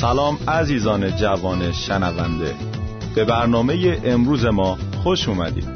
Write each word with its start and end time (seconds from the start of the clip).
سلام 0.00 0.38
عزیزان 0.48 1.16
جوان 1.16 1.72
شنونده. 1.72 2.54
به 3.14 3.24
برنامه 3.24 4.00
امروز 4.04 4.44
ما 4.44 4.78
خوش 5.02 5.28
اومدید. 5.28 5.68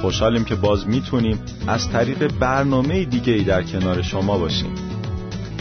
خوشحالیم 0.00 0.44
که 0.44 0.54
باز 0.54 0.88
می‌تونیم 0.88 1.38
از 1.66 1.88
طریق 1.88 2.32
برنامه 2.38 3.04
دیگه 3.04 3.32
ای 3.32 3.44
در 3.44 3.62
کنار 3.62 4.02
شما 4.02 4.38
باشیم. 4.38 4.74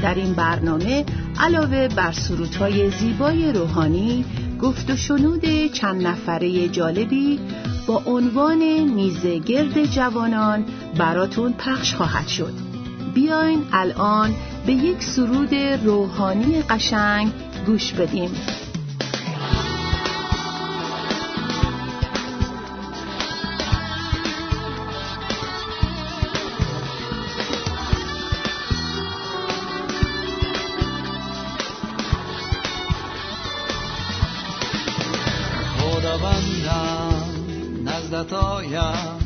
در 0.03 0.15
این 0.15 0.33
برنامه 0.33 1.05
علاوه 1.39 1.87
بر 1.87 2.11
سروتهای 2.11 2.89
زیبای 2.91 3.53
روحانی 3.53 4.25
گفت 4.61 4.89
و 4.89 4.95
شنود 4.95 5.71
چند 5.73 6.07
نفره 6.07 6.67
جالبی 6.67 7.39
با 7.87 8.03
عنوان 8.05 8.83
میزه 8.83 9.39
گرد 9.39 9.85
جوانان 9.85 10.65
براتون 10.97 11.53
پخش 11.53 11.95
خواهد 11.95 12.27
شد. 12.27 12.53
بیاین 13.13 13.63
الان 13.73 14.35
به 14.65 14.73
یک 14.73 15.03
سرود 15.03 15.55
روحانی 15.85 16.61
قشنگ 16.69 17.31
گوش 17.65 17.93
بدیم. 17.93 18.31
نزدت 37.85 38.33
آیم 38.33 39.19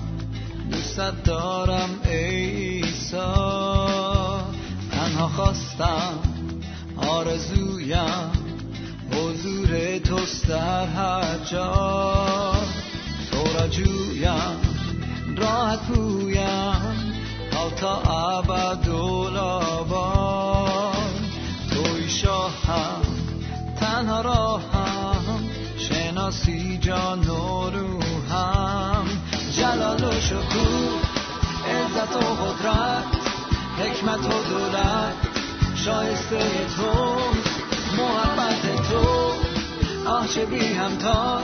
دوستت 0.72 1.24
دارم 1.24 1.90
ای 2.06 2.84
تنها 4.92 5.28
خواستم 5.28 6.35
آرزویم. 7.16 8.32
حضور 9.12 9.98
توست 9.98 10.48
در 10.48 10.86
هر 10.86 11.38
جا. 11.52 12.54
تو 13.32 13.44
را 13.60 13.68
جویم 13.68 14.60
راحت 15.38 15.80
پویم 15.80 16.96
تا 17.80 17.98
ابد 17.98 18.84
توی 21.70 22.10
شاهم. 22.10 23.02
تنها 23.80 24.22
راهم. 24.22 25.50
شناسی 25.78 26.78
جان 26.78 27.28
و 27.28 27.70
روحم. 27.70 29.06
جلال 29.58 30.04
و 30.04 30.22
شکوه. 30.22 31.00
عزت 31.68 32.16
و 32.16 32.20
قدرت. 32.20 33.06
حکمت 33.80 34.26
و 34.26 34.44
دولت. 34.50 35.35
شایسته 35.86 36.68
تو 36.78 37.16
محبت 37.98 38.90
تو. 38.90 39.32
آه 40.10 40.28
چه 40.28 40.46
بی 40.46 40.60
همتاز 40.60 41.44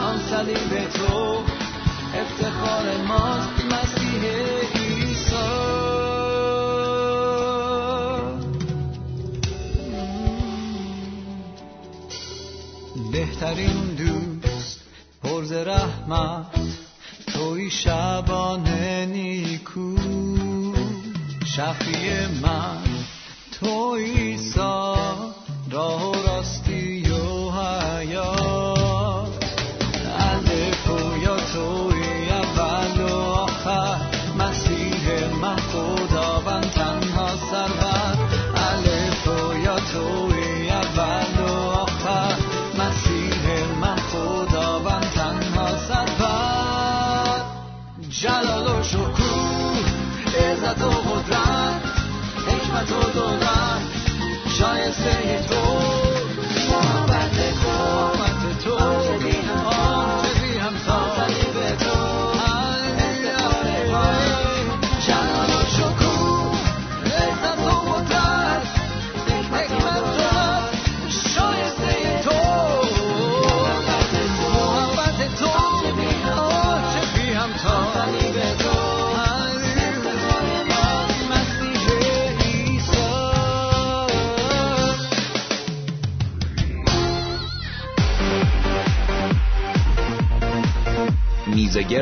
آن 0.00 0.18
صلیب 0.18 0.88
تو. 0.88 1.44
افتخار 2.14 2.96
ماست 3.08 3.64
مسیح 3.64 4.22
ایسا 4.74 5.70
بهترین 13.12 13.94
دوست 13.94 14.80
پرز 15.22 15.52
رحمت. 15.52 16.46
توی 17.32 17.70
شبانه 17.70 19.06
نیکو. 19.06 19.96
شفیع 21.56 22.39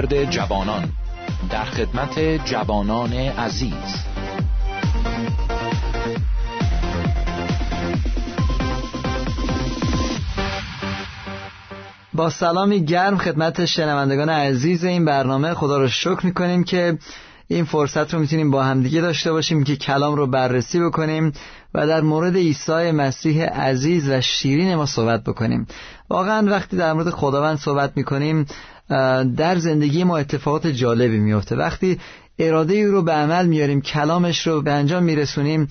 میزگرد 0.00 0.30
جوانان 0.30 0.88
در 1.50 1.64
خدمت 1.64 2.18
جوانان 2.44 3.12
عزیز. 3.12 4.04
با 12.12 12.30
سلامی 12.30 12.84
گرم 12.84 13.18
خدمت 13.18 13.64
شنوندگان 13.64 14.28
عزیز 14.28 14.84
این 14.84 15.04
برنامه 15.04 15.54
خدا 15.54 15.78
رو 15.78 15.88
شکر 15.88 16.26
می‌کنیم 16.26 16.64
که 16.64 16.98
این 17.48 17.64
فرصت 17.64 18.14
رو 18.14 18.20
می‌تونیم 18.20 18.50
با 18.50 18.64
همدیگه 18.64 19.00
داشته 19.00 19.32
باشیم 19.32 19.64
که 19.64 19.76
کلام 19.76 20.14
رو 20.14 20.26
بررسی 20.26 20.80
بکنیم 20.80 21.32
و 21.74 21.86
در 21.86 22.00
مورد 22.00 22.36
عیسی 22.36 22.90
مسیح 22.90 23.44
عزیز 23.44 24.08
و 24.08 24.20
شیرین 24.20 24.74
ما 24.74 24.86
صحبت 24.86 25.24
بکنیم. 25.24 25.66
واقعا 26.10 26.50
وقتی 26.50 26.76
در 26.76 26.92
مورد 26.92 27.10
خداوند 27.10 27.58
صحبت 27.58 27.92
می‌کنیم 27.96 28.46
در 29.36 29.58
زندگی 29.58 30.04
ما 30.04 30.16
اتفاقات 30.16 30.66
جالبی 30.66 31.18
میفته 31.18 31.56
وقتی 31.56 31.98
اراده 32.38 32.74
ای 32.74 32.84
رو 32.84 33.02
به 33.02 33.12
عمل 33.12 33.46
میاریم 33.46 33.80
کلامش 33.80 34.46
رو 34.46 34.62
به 34.62 34.72
انجام 34.72 35.02
میرسونیم 35.02 35.68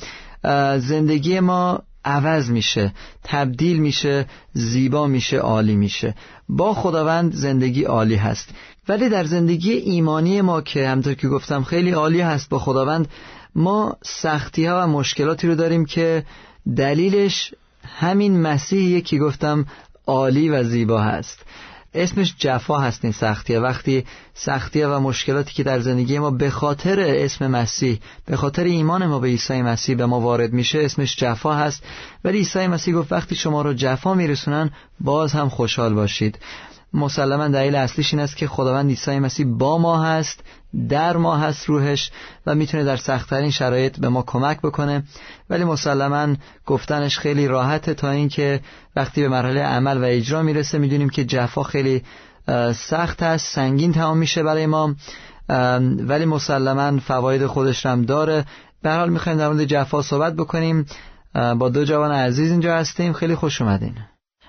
زندگی 0.78 1.40
ما 1.40 1.84
عوض 2.06 2.50
میشه 2.50 2.94
تبدیل 3.24 3.80
میشه 3.80 4.26
زیبا 4.54 5.08
میشه 5.08 5.38
عالی 5.38 5.76
میشه. 5.76 6.16
با 6.50 6.74
خداوند 6.74 7.34
زندگی 7.34 7.84
عالی 7.84 8.16
هست. 8.16 8.50
ولی 8.90 9.10
در 9.10 9.24
زندگی 9.24 9.72
ایمانی 9.72 10.42
ما 10.42 10.62
که 10.62 10.88
همطور 10.88 11.14
که 11.14 11.28
گفتم 11.28 11.64
خیلی 11.64 11.92
عالی 11.92 12.22
هست 12.22 12.50
با 12.50 12.60
خداوند 12.60 13.08
ما 13.56 13.98
سختی 14.04 14.66
ها 14.66 14.84
و 14.84 14.88
مشکلاتی 14.88 15.48
رو 15.48 15.56
داریم 15.56 15.86
که 15.86 16.24
دلیلش 16.76 17.54
همین 18.00 18.42
مسیحیه 18.42 19.02
که 19.02 19.18
گفتم 19.18 19.66
عالی 20.08 20.50
و 20.50 20.64
زیبا 20.64 21.02
هست. 21.02 21.46
اسمش 21.94 22.36
جفا 22.38 22.80
هست 22.80 23.06
این 23.06 23.14
سختیه. 23.14 23.60
وقتی 23.60 24.06
سختیه 24.34 24.88
و 24.88 25.00
مشکلاتی 25.00 25.54
که 25.54 25.64
در 25.64 25.80
زندگی 25.80 26.20
ما 26.20 26.32
به 26.32 26.50
خاطر 26.50 27.00
اسم 27.00 27.48
مسیح 27.48 28.00
به 28.26 28.36
خاطر 28.36 28.64
ایمان 28.64 29.06
ما 29.06 29.20
به 29.20 29.28
عیسی 29.28 29.62
مسیح 29.62 29.96
به 29.96 30.06
ما 30.06 30.20
وارد 30.20 30.54
میشه 30.54 30.80
اسمش 30.84 31.16
جفا 31.16 31.54
هست. 31.54 31.84
ولی 32.24 32.38
عیسی 32.38 32.68
مسیح 32.68 32.96
گفت 32.96 33.12
وقتی 33.12 33.36
شما 33.36 33.62
رو 33.62 33.74
جفا 33.74 34.14
میرسونن 34.14 34.72
باز 35.00 35.34
هم 35.34 35.50
خوشحال 35.50 35.94
باشید. 35.94 36.38
مسلما 36.94 37.48
دلیل 37.48 37.76
اصلیش 37.76 38.14
این 38.14 38.24
است 38.24 38.38
که 38.38 38.48
خداوند 38.48 38.90
عیسی 38.90 39.20
مسیح 39.20 39.46
با 39.46 39.78
ما 39.78 40.04
هست 40.04 40.44
در 40.90 41.18
ما 41.18 41.38
هست 41.38 41.66
روحش 41.66 42.12
و 42.46 42.56
می‌تونه 42.56 42.84
در 42.84 42.98
سختترین 42.98 43.52
شرایط 43.52 44.00
به 44.00 44.10
ما 44.10 44.22
کمک 44.22 44.62
بکنه. 44.62 45.04
ولی 45.50 45.64
مسلما 45.64 46.36
گفتنش 46.66 47.20
خیلی 47.20 47.48
راحته 47.48 47.94
تا 47.94 48.10
اینکه 48.10 48.60
وقتی 48.96 49.22
به 49.22 49.30
مرحله 49.30 49.62
عمل 49.62 49.98
و 49.98 50.04
اجرا 50.04 50.42
می‌رسه 50.42 50.78
می‌دونیم 50.78 51.10
که 51.10 51.26
جفا 51.26 51.64
خیلی 51.64 52.04
سخت 52.76 53.24
است 53.24 53.56
سنگین 53.56 53.94
تمام 53.94 54.18
میشه 54.18 54.44
برای 54.44 54.66
ما. 54.66 54.96
ولی 56.00 56.26
مسلما 56.26 57.00
فواید 57.00 57.46
خودش 57.46 57.86
هم 57.86 58.02
داره. 58.02 58.46
به 58.82 58.94
حال 58.94 59.10
می‌خوایم 59.10 59.38
در 59.38 59.48
مورد 59.48 59.66
جفا 59.66 60.02
صحبت 60.02 60.34
بکنیم. 60.34 60.86
با 61.34 61.70
دو 61.70 61.86
جوان 61.86 62.12
عزیز 62.12 62.52
اینجا 62.52 62.76
هستیم. 62.76 63.14
خیلی 63.14 63.36
خوش 63.36 63.62
اومدین. 63.62 63.96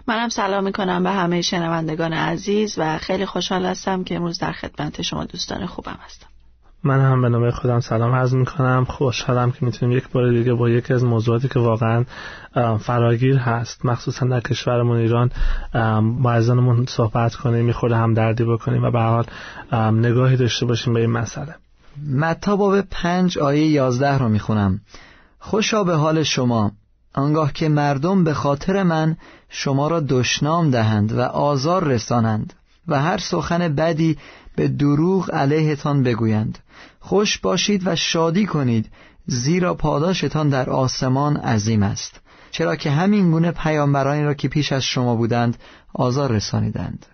منم 0.08 0.28
سلام 0.28 0.64
می‌کنم 0.64 1.02
به 1.02 1.10
همه 1.10 1.42
شنوندگان 1.42 2.12
عزیز 2.12 2.74
و 2.78 2.98
خیلی 2.98 3.26
خوشحال 3.26 3.66
هستم 3.66 4.04
که 4.04 4.16
امروز 4.16 4.38
در 4.38 4.52
خدمت 4.52 5.02
شما 5.02 5.24
دوستان 5.24 5.66
خوبم 5.66 5.98
هستم. 6.06 6.26
من 6.84 7.00
هم 7.00 7.22
به 7.22 7.28
نام 7.28 7.50
خودم 7.50 7.80
سلام 7.80 8.14
عرض 8.14 8.34
می‌کنم. 8.34 8.84
خوشحالم 8.84 9.50
که 9.50 9.64
می‌تونیم 9.64 9.98
یک 9.98 10.08
بار 10.08 10.30
دیگه 10.30 10.54
با 10.54 10.70
یکی 10.70 10.92
از 10.92 11.04
موضوعاتی 11.04 11.48
که 11.48 11.58
واقعا 11.58 12.04
فراگیر 12.80 13.36
هست 13.36 13.84
مخصوصا 13.84 14.26
در 14.26 14.40
کشورمون 14.40 14.96
ایران 14.96 15.30
با 16.22 16.32
ازانمون 16.32 16.86
صحبت 16.86 17.34
کنیم 17.34 17.64
می‌خوره 17.64 17.96
هم 17.96 18.14
دردی 18.14 18.44
بکنیم 18.44 18.84
و 18.84 18.90
به 18.90 19.00
حال 19.00 19.24
نگاهی 19.92 20.36
داشته 20.36 20.66
باشیم 20.66 20.94
به 20.94 21.00
این 21.00 21.10
مسئله. 21.10 21.54
متا 22.14 22.56
باب 22.56 22.80
پنج 22.80 23.38
آیه 23.38 23.66
یازده 23.66 24.18
رو 24.18 24.28
می‌خونم. 24.28 24.80
خوشا 25.38 25.84
به 25.84 25.94
حال 25.94 26.22
شما. 26.22 26.72
آنگاه 27.14 27.52
که 27.52 27.68
مردم 27.68 28.24
به 28.24 28.34
خاطر 28.34 28.82
من 28.82 29.16
شما 29.48 29.88
را 29.88 30.00
دشنام 30.00 30.70
دهند 30.70 31.12
و 31.12 31.20
آزار 31.20 31.84
رسانند 31.84 32.52
و 32.88 33.02
هر 33.02 33.18
سخن 33.18 33.74
بدی 33.74 34.18
به 34.56 34.68
دروغ 34.68 35.34
علیهتان 35.34 36.02
بگویند. 36.02 36.58
خوش 37.00 37.38
باشید 37.38 37.86
و 37.86 37.96
شادی 37.96 38.46
کنید 38.46 38.90
زیرا 39.26 39.74
پاداشتان 39.74 40.48
در 40.48 40.70
آسمان 40.70 41.36
عظیم 41.36 41.82
است. 41.82 42.20
چرا 42.50 42.76
که 42.76 42.90
همین 42.90 43.30
گونه 43.30 43.50
پیامبرانی 43.50 44.22
را 44.22 44.34
که 44.34 44.48
پیش 44.48 44.72
از 44.72 44.82
شما 44.82 45.16
بودند 45.16 45.56
آزار 45.94 46.32
رسانیدند. 46.32 47.06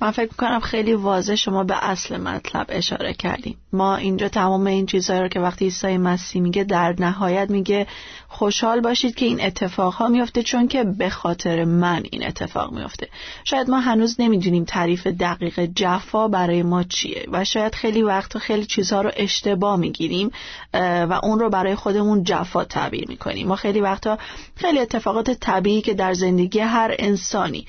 من 0.00 0.10
فکر 0.10 0.28
می‌کنم 0.30 0.60
خیلی 0.60 0.94
واضح 0.94 1.34
شما 1.34 1.64
به 1.64 1.84
اصل 1.84 2.16
مطلب 2.16 2.66
اشاره 2.68 3.14
کردیم. 3.14 3.56
ما 3.72 3.96
اینجا 3.96 4.28
تمام 4.28 4.66
این 4.66 4.86
چیزهایی 4.86 5.22
رو 5.22 5.28
که 5.28 5.40
وقتی 5.40 5.64
عیسی 5.64 5.98
مسیح 5.98 6.42
میگه 6.42 6.64
در 6.64 6.94
نهایت 6.98 7.50
میگه 7.50 7.86
خوشحال 8.32 8.80
باشید 8.80 9.14
که 9.14 9.26
این 9.26 9.44
اتفاق 9.44 9.94
ها 9.94 10.08
میفته 10.08 10.42
چون 10.42 10.68
که 10.68 10.84
به 10.84 11.10
خاطر 11.10 11.64
من 11.64 12.02
این 12.10 12.26
اتفاق 12.26 12.72
میفته 12.72 13.08
شاید 13.44 13.70
ما 13.70 13.80
هنوز 13.80 14.16
نمی‌دونیم 14.18 14.64
تعریف 14.64 15.06
دقیق 15.06 15.60
جفا 15.76 16.28
برای 16.28 16.62
ما 16.62 16.82
چیه 16.82 17.26
و 17.32 17.44
شاید 17.44 17.74
خیلی 17.74 18.02
وقت 18.02 18.38
خیلی 18.38 18.66
چیزها 18.66 19.02
رو 19.02 19.10
اشتباه 19.16 19.76
می‌گیریم 19.76 20.30
و 20.74 21.20
اون 21.22 21.38
رو 21.38 21.50
برای 21.50 21.74
خودمون 21.74 22.24
جفا 22.24 22.64
تعبیر 22.64 23.08
می‌کنیم. 23.08 23.48
ما 23.48 23.56
خیلی 23.56 23.80
وقتا 23.80 24.18
خیلی 24.56 24.78
اتفاقات 24.78 25.30
طبیعی 25.30 25.80
که 25.80 25.94
در 25.94 26.14
زندگی 26.14 26.58
هر 26.58 26.94
انسانی 26.98 27.66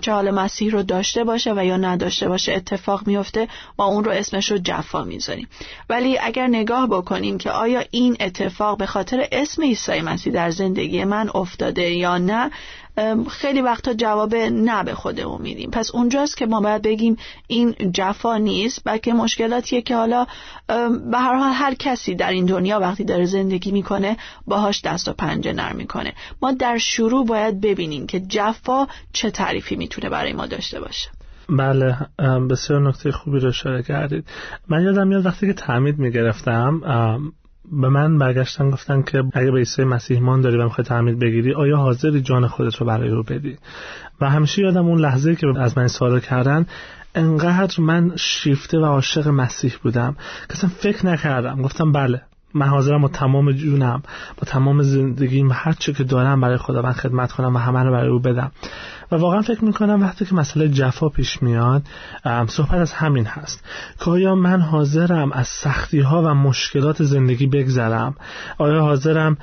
چه 0.00 0.12
حال 0.12 0.30
مسیح 0.30 0.72
رو 0.72 0.82
داشته 0.82 1.24
باشه 1.24 1.54
و 1.56 1.64
یا 1.64 1.76
نداشته 1.76 2.28
باشه 2.28 2.52
اتفاق 2.52 3.06
میفته 3.06 3.48
ما 3.78 3.84
اون 3.84 4.04
رو 4.04 4.10
اسمش 4.10 4.50
رو 4.50 4.58
جفا 4.58 5.04
می‌ذاریم. 5.04 5.48
ولی 5.90 6.18
اگر 6.18 6.46
نگاه 6.46 6.86
بکنیم 6.86 7.38
که 7.38 7.50
آیا 7.50 7.84
این 7.90 8.16
اتفاق 8.20 8.78
به 8.78 8.86
خاطر 8.86 9.28
اسم 9.32 9.62
عیسی 9.62 9.97
مسیح 10.02 10.32
در 10.32 10.50
زندگی 10.50 11.04
من 11.04 11.30
افتاده 11.34 11.90
یا 11.90 12.18
نه 12.18 12.50
خیلی 13.30 13.60
وقتا 13.60 13.94
جواب 13.94 14.34
نه 14.34 14.84
به 14.84 14.94
خودمون 14.94 15.42
میدیم. 15.42 15.70
پس 15.70 15.90
اونجاست 15.94 16.36
که 16.36 16.46
ما 16.46 16.60
باید 16.60 16.82
بگیم 16.82 17.16
این 17.46 17.74
جفا 17.92 18.36
نیست 18.36 18.82
بلکه 18.84 19.12
مشکلاتیه 19.12 19.82
که 19.82 19.96
حالا 19.96 20.26
به 21.10 21.18
هر 21.18 21.36
حال 21.36 21.52
هر 21.52 21.74
کسی 21.74 22.14
در 22.14 22.30
این 22.30 22.46
دنیا 22.46 22.80
وقتی 22.80 23.04
داره 23.04 23.24
زندگی 23.24 23.72
می‌کنه 23.72 24.16
باهاش 24.46 24.82
دست 24.84 25.08
و 25.08 25.12
پنجه 25.12 25.52
نرم 25.52 25.76
می‌کنه. 25.76 26.12
ما 26.42 26.52
در 26.52 26.78
شروع 26.78 27.26
باید 27.26 27.60
ببینیم 27.60 28.06
که 28.06 28.20
جفا 28.20 28.86
چه 29.12 29.30
تعریفی 29.30 29.76
می‌تونه 29.76 30.08
برای 30.08 30.32
ما 30.32 30.46
داشته 30.46 30.80
باشه. 30.80 31.10
بله 31.48 31.96
بسیار 32.50 32.88
نکته 32.88 33.12
خوبی 33.12 33.38
رو 33.38 33.48
اشاره 33.48 33.82
کردید. 33.82 34.24
من 34.68 34.82
یادم 34.82 35.08
میاد 35.08 35.26
وقتی 35.26 35.46
که 35.46 35.52
تعمید 35.52 35.98
می‌گرفتم 35.98 36.80
به 37.72 37.88
من 37.88 38.18
برگشتن 38.18 38.70
گفتن 38.70 39.02
که 39.02 39.24
اگه 39.32 39.50
به 39.50 39.58
عیسی 39.58 39.84
مسیح 39.84 40.20
مان 40.20 40.40
داری 40.40 40.56
و 40.56 40.64
می‌خوای 40.64 40.84
تعمید 40.84 41.18
بگیری 41.18 41.54
آیا 41.54 41.76
حاضری 41.76 42.20
جان 42.20 42.46
خودت 42.46 42.76
رو 42.76 42.86
برای 42.86 43.10
او 43.10 43.22
بدی؟ 43.22 43.56
و 44.20 44.30
همیشه 44.30 44.62
یادم 44.62 44.86
اون 44.86 44.98
لحظه 45.00 45.34
که 45.34 45.46
از 45.58 45.78
من 45.78 45.88
سوال 45.88 46.20
کردن 46.20 46.66
انقدر 47.14 47.80
من 47.80 48.12
شیفته 48.16 48.78
و 48.78 48.84
عاشق 48.84 49.28
مسیح 49.28 49.74
بودم 49.82 50.16
که 50.48 50.52
اصلا 50.52 50.70
فکر 50.70 51.06
نکردم. 51.06 51.62
گفتم 51.62 51.92
بله 51.92 52.22
من 52.54 52.66
حاضرم 52.66 53.02
با 53.02 53.08
تمام 53.08 53.52
جونم 53.52 54.02
با 54.36 54.44
تمام 54.46 54.82
زندگیم 54.82 55.50
هر 55.52 55.72
چه 55.72 55.92
که 55.92 56.04
دارم 56.04 56.40
برای 56.40 56.56
خداوند 56.56 56.94
خدمت 56.94 57.32
کنم 57.32 57.56
و 57.56 57.58
همه 57.58 57.82
رو 57.82 57.92
برای 57.92 58.10
او 58.10 58.18
بدم. 58.18 58.52
و 59.12 59.16
واقعا 59.16 59.42
فکر 59.42 59.64
می‌کنم 59.64 60.02
وقتی 60.02 60.24
که 60.24 60.34
مسئله 60.34 60.68
جفا 60.68 61.08
پیش 61.08 61.42
میاد 61.42 61.82
صحبت 62.48 62.74
از 62.74 62.92
همین 62.92 63.24
هست. 63.24 63.64
که 64.04 64.10
آیا 64.10 64.34
من 64.34 64.60
حاضرم 64.60 65.32
از 65.32 65.46
سختی 65.48 66.00
ها 66.00 66.22
و 66.22 66.34
مشکلات 66.34 67.02
زندگی 67.02 67.46
بگذرم؟ 67.46 68.14
آیا 68.58 68.80
حاضرم 68.80 69.36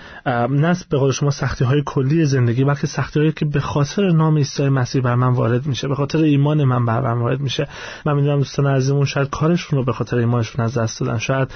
نه 0.49 0.75
به 0.89 0.97
قول 0.97 1.11
شما 1.11 1.31
سختی 1.31 1.65
های 1.65 1.83
کلی 1.85 2.25
زندگی 2.25 2.63
بلکه 2.63 2.87
سختی 2.87 3.19
هایی 3.19 3.31
که 3.31 3.45
به 3.45 3.59
خاطر 3.59 4.11
نام 4.11 4.37
عیسی 4.37 4.69
مسیح 4.69 5.01
بر 5.01 5.15
من 5.15 5.33
وارد 5.33 5.65
میشه 5.65 5.87
به 5.87 5.95
خاطر 5.95 6.17
ایمان 6.17 6.63
من 6.63 6.85
بر 6.85 7.01
من 7.01 7.21
وارد 7.21 7.39
میشه. 7.39 7.67
من 8.05 8.15
می‌دونم 8.15 8.37
دوستان 8.37 8.67
عزیزمون 8.67 9.05
شاید 9.05 9.29
کارشون 9.29 9.79
رو 9.79 9.85
به 9.85 9.93
خاطر 9.93 10.17
ایمانشون 10.17 10.65
از 10.65 10.77
دست 10.77 10.99
دادن. 10.99 11.17
شاید 11.17 11.51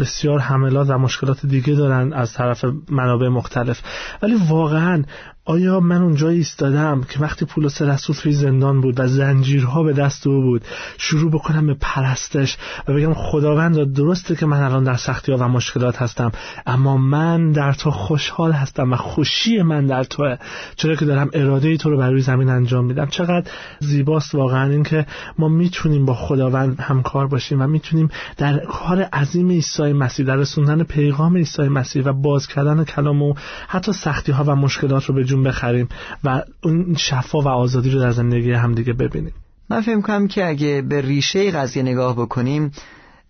بسیار 0.00 0.38
حملات 0.38 0.90
و 0.90 0.98
مشکلات 0.98 1.46
دیگه 1.46 1.74
دارن 1.74 2.12
از 2.12 2.32
طرف 2.32 2.64
منابع 2.90 3.28
مختلف. 3.28 3.80
ولی 4.22 4.34
واقعا 4.48 5.04
آیا 5.44 5.80
من 5.80 6.02
اونجا 6.02 6.28
ایستادم 6.28 7.00
که 7.08 7.20
وقتی 7.20 7.44
پولس 7.44 7.82
رسول 7.82 8.16
توی 8.16 8.32
زندان 8.32 8.80
بود 8.80 9.00
و 9.00 9.06
زنجیرها 9.06 9.82
به 9.82 9.92
دست 9.92 10.26
او 10.26 10.42
بود 10.42 10.64
شروع 10.98 11.30
بکنم 11.30 11.66
به 11.66 11.76
پرستش 11.80 12.56
و 12.88 12.94
بگم 12.94 13.14
خداوند 13.14 13.92
درسته 13.92 14.36
که 14.36 14.46
من 14.46 14.62
الان 14.62 14.84
در 14.84 14.96
سختی 14.96 15.32
ها 15.32 15.38
و 15.38 15.42
مشکلات 15.42 16.02
هستم 16.02 16.32
اما 16.66 16.96
من 16.96 17.52
در 17.52 17.72
تو 17.72 17.90
خوشحال 17.90 18.52
هستم 18.52 18.92
و 18.92 18.96
خوشی 18.96 19.62
من 19.62 19.86
در 19.86 20.04
توه. 20.04 20.36
چرا 20.76 20.94
که 20.94 21.04
دارم 21.04 21.30
اراده 21.32 21.68
ای 21.68 21.76
تو 21.76 21.90
رو 21.90 21.96
بر 21.96 22.10
روی 22.10 22.22
زمین 22.22 22.48
انجام 22.48 22.84
میدم. 22.84 23.06
چقدر 23.06 23.50
زیباست 23.80 24.34
واقعا 24.34 24.70
این 24.70 24.82
که 24.82 25.06
ما 25.38 25.48
می‌تونیم 25.48 26.04
با 26.04 26.14
خداوند 26.14 26.80
همکار 26.80 27.26
باشیم 27.26 27.62
و 27.62 27.66
می‌تونیم 27.66 28.08
در 28.36 28.58
کار 28.58 29.02
عظیم 29.02 29.48
عیسی 29.48 29.92
مسیح 29.92 30.26
در 30.26 30.36
رسوندن 30.36 30.82
پیغام 30.82 31.36
عیسی 31.36 31.62
مسیح 31.62 32.02
و 32.04 32.12
باز 32.12 32.46
کردن 32.46 32.84
کلام 32.84 33.22
او 33.22 33.34
حتی 33.68 33.92
سختی 33.92 34.32
ها 34.32 34.44
و 34.44 34.56
مشکلات 34.56 35.04
رو 35.04 35.14
به 35.14 35.31
جون 35.32 35.42
بخریم 35.42 35.88
و 36.24 36.42
اون 36.62 36.94
شفا 36.98 37.40
و 37.40 37.48
آزادی 37.48 37.90
رو 37.90 38.00
در 38.00 38.10
زندگی 38.10 38.52
همدیگه 38.52 38.92
ببینیم. 38.92 39.32
من 39.70 39.80
فکر 39.80 40.00
کنم 40.00 40.28
که 40.28 40.46
اگه 40.46 40.82
به 40.88 41.00
ریشه 41.00 41.50
قضیه 41.50 41.82
نگاه 41.82 42.16
بکنیم 42.16 42.72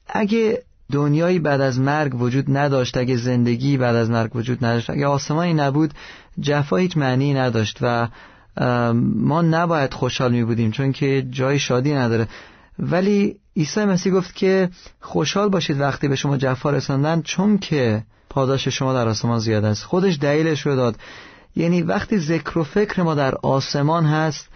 اگه 0.08 0.62
دنیایی 0.93 1.38
بعد 1.38 1.60
از 1.60 1.81
مرگ 1.81 2.20
وجود 2.20 2.56
نداشت 2.56 2.96
اگه 2.96 3.16
زندگی 3.16 3.76
بعد 3.76 3.96
از 3.96 4.10
مرگ 4.10 4.37
وجود 4.37 4.64
نداشت 4.64 4.90
اگه 4.90 5.06
آسمانی 5.06 5.54
نبود 5.54 5.94
جفا 6.40 6.76
هیچ 6.76 6.96
معنی 6.96 7.34
نداشت 7.34 7.78
و 7.81 8.08
ما 9.16 9.43
نباید 9.43 9.94
خوشحال 9.94 10.32
می 10.32 10.44
بودیم 10.44 10.70
چون 10.70 10.93
که 10.93 11.26
جای 11.31 11.58
شادی 11.58 11.94
نداره. 11.94 12.28
ولی 12.78 13.37
عیسی 13.56 13.84
مسیح 13.84 14.12
گفت 14.12 14.34
که 14.34 14.69
خوشحال 15.00 15.49
باشید 15.49 15.81
وقتی 15.81 16.08
به 16.08 16.16
شما 16.16 16.37
جفا 16.37 16.70
رساندن 16.70 17.22
چون 17.22 17.58
که 17.58 18.02
پاداش 18.31 18.69
شما 18.69 18.93
در 18.93 19.08
آسمان 19.08 19.38
زیاد 19.38 19.64
است. 19.64 19.84
خودش 19.84 20.19
دلیلش 20.20 20.66
رو 20.66 20.76
داد. 20.76 20.96
یعنی 21.56 21.82
وقتی 21.82 22.19
ذکر 22.19 22.58
و 22.58 22.64
فکر 22.64 23.02
ما 23.02 23.14
در 23.14 23.35
آسمان 23.35 24.04
هست 24.04 24.49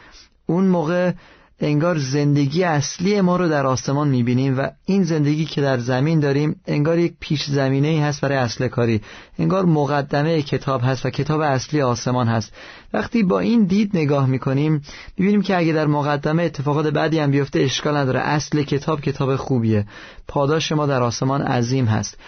اون 0.47 0.67
موقع 0.67 1.13
انگار 1.61 1.99
زندگی 1.99 2.65
اصلی 2.65 3.21
ما 3.21 3.37
رو 3.37 3.49
در 3.49 3.67
آسمان 3.67 4.09
می‌بینیم 4.09 4.59
و 4.59 4.71
این 4.87 5.05
زندگی 5.05 5.45
که 5.45 5.61
در 5.61 5.79
زمین 5.79 6.21
داریم 6.21 6.61
انگار 6.67 6.99
یک 6.99 7.15
پیش 7.21 7.45
زمینه 7.45 7.89
ای 7.89 8.01
هست 8.01 8.21
برای 8.21 8.39
اصل 8.39 8.69
کاری. 8.69 9.01
انگار 9.39 9.65
مقدمه 9.65 10.43
کتاب 10.43 10.81
هست 10.85 11.07
و 11.07 11.11
کتاب 11.11 11.41
اصلی 11.41 11.83
آسمان 11.83 12.29
هست. 12.29 12.53
وقتی 12.93 13.23
با 13.23 13.41
این 13.41 13.65
دید 13.65 13.91
نگاه 13.95 14.27
می‌کنیم 14.27 14.83
می‌بینیم 15.19 15.43
که 15.43 15.57
اگه 15.57 15.73
در 15.73 15.87
مقدمه 15.87 16.43
اتفاقات 16.43 16.87
بعدی 16.87 17.19
هم 17.19 17.31
بیفته 17.31 17.61
اشکال 17.61 17.97
نداره. 17.97 18.21
اصل 18.21 18.63
کتاب 18.63 19.01
کتاب 19.01 19.37
خوبیه. 19.37 19.87
پاداش 20.29 20.73
ما 20.73 20.87
در 20.87 21.03
آسمان 21.03 21.43
عظیم 21.43 21.85
هست. 21.85 22.19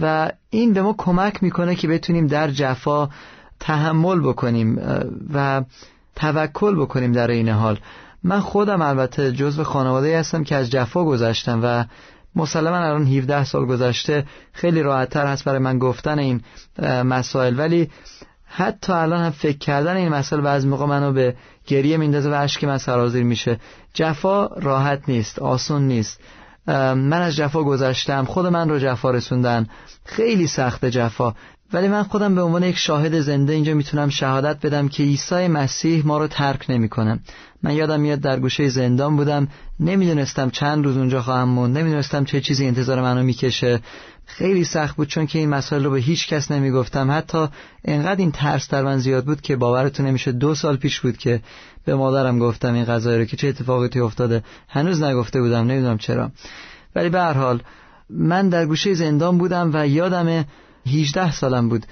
و 0.00 0.30
این 0.50 0.72
به 0.72 0.82
ما 0.82 0.94
کمک 0.98 1.42
می‌کنه 1.42 1.74
که 1.74 1.88
بتونیم 1.88 2.26
در 2.26 2.50
جفا 2.50 3.08
تحمل 3.62 4.20
بکنیم 4.20 4.78
و 5.34 5.62
توکل 6.16 6.74
بکنیم 6.74 7.12
در 7.12 7.30
این 7.30 7.48
حال. 7.48 7.78
من 8.24 8.40
خودم 8.40 8.82
البته 8.82 9.32
جزو 9.32 9.64
خانواده 9.64 10.18
هستم 10.18 10.44
که 10.44 10.56
از 10.56 10.70
جفا 10.70 11.04
گذشتم 11.04 11.60
و 11.62 11.84
مسلما 12.36 12.76
الان 12.76 13.06
17 13.06 13.44
سال 13.44 13.66
گذشته 13.66 14.26
خیلی 14.52 14.82
راحتتر 14.82 15.26
هست 15.26 15.44
برای 15.44 15.58
من 15.58 15.78
گفتن 15.78 16.18
این 16.18 16.40
مسائل. 17.04 17.58
ولی 17.58 17.90
حتی 18.46 18.92
الان 18.92 19.24
هم 19.24 19.30
فکر 19.30 19.58
کردن 19.58 19.96
این 19.96 20.08
مسائل 20.08 20.42
بعضی 20.42 20.68
موقع 20.68 20.86
منو 20.86 21.12
به 21.12 21.36
گریه 21.66 21.96
میندازه 21.96 22.30
و 22.30 22.34
اشک 22.34 22.64
من 22.64 22.78
سرازیر 22.78 23.24
میشه. 23.24 23.60
جفا 23.94 24.46
راحت 24.46 25.02
نیست 25.08 25.38
آسون 25.38 25.82
نیست. 25.82 26.20
من 26.66 27.22
از 27.22 27.36
جفا 27.36 27.62
گذشتم 27.62 28.24
خود 28.24 28.46
من 28.46 28.68
رو 28.68 28.78
جفا 28.78 29.10
رسوندن 29.10 29.66
خیلی 30.04 30.46
سخت 30.46 30.84
جفا. 30.84 31.34
ولی 31.72 31.88
من 31.88 32.02
خودم 32.02 32.34
به 32.34 32.42
عنوان 32.42 32.62
یک 32.62 32.76
شاهد 32.76 33.20
زنده 33.20 33.52
اینجا 33.52 33.74
می‌تونم 33.74 34.08
شهادت 34.08 34.66
بدم 34.66 34.88
که 34.88 35.02
عیسی 35.02 35.48
مسیح 35.48 36.06
ما 36.06 36.18
رو 36.18 36.26
ترک 36.26 36.66
نمی‌کنه. 36.68 37.20
من 37.62 37.74
یادم 37.74 38.00
میاد 38.00 38.20
در 38.20 38.40
گوشه 38.40 38.68
زندان 38.68 39.16
بودم. 39.16 39.48
نمی‌دونستم 39.80 40.50
چند 40.50 40.84
روز 40.84 40.96
اونجا 40.96 41.22
خواهم 41.22 41.48
موند. 41.48 41.78
نمی‌دونستم 41.78 42.24
چه 42.24 42.40
چیزی 42.40 42.66
انتظار 42.66 43.02
منو 43.02 43.22
می‌کشه. 43.22 43.80
خیلی 44.26 44.64
سخت 44.64 44.96
بود 44.96 45.08
چون 45.08 45.26
که 45.26 45.38
این 45.38 45.48
مسائل 45.48 45.84
رو 45.84 45.90
به 45.90 46.00
هیچ 46.00 46.28
کس 46.28 46.50
نمی‌گفتم. 46.50 47.10
حتی 47.10 47.46
انقدر 47.84 48.20
این 48.20 48.32
ترس 48.32 48.68
در 48.68 48.82
من 48.82 48.98
زیاد 48.98 49.24
بود 49.24 49.40
که 49.40 49.56
باورتون 49.56 50.06
نمیشه 50.06 50.32
دو 50.32 50.54
سال 50.54 50.76
پیش 50.76 51.00
بود 51.00 51.16
که 51.16 51.40
به 51.84 51.94
مادرم 51.94 52.38
گفتم 52.38 52.74
این 52.74 52.84
قضایی 52.84 53.18
رو 53.18 53.24
که 53.24 53.36
چه 53.36 53.48
اتفاقاتی 53.48 54.00
افتاده. 54.00 54.42
هنوز 54.68 55.02
نگفته 55.02 55.40
بودم 55.40 55.66
نمی‌دونم 55.66 55.98
چرا. 55.98 56.30
ولی 56.94 57.08
به 57.08 57.20
هر 57.20 57.32
حال 57.32 57.60
من 58.10 58.48
در 58.48 58.66
گوشه 58.66 58.94
زندان 58.94 59.38
بودم 59.38 59.70
و 59.74 59.86
یادم 59.86 60.44
18 60.86 61.32
سالم 61.32 61.68
بود 61.68 61.86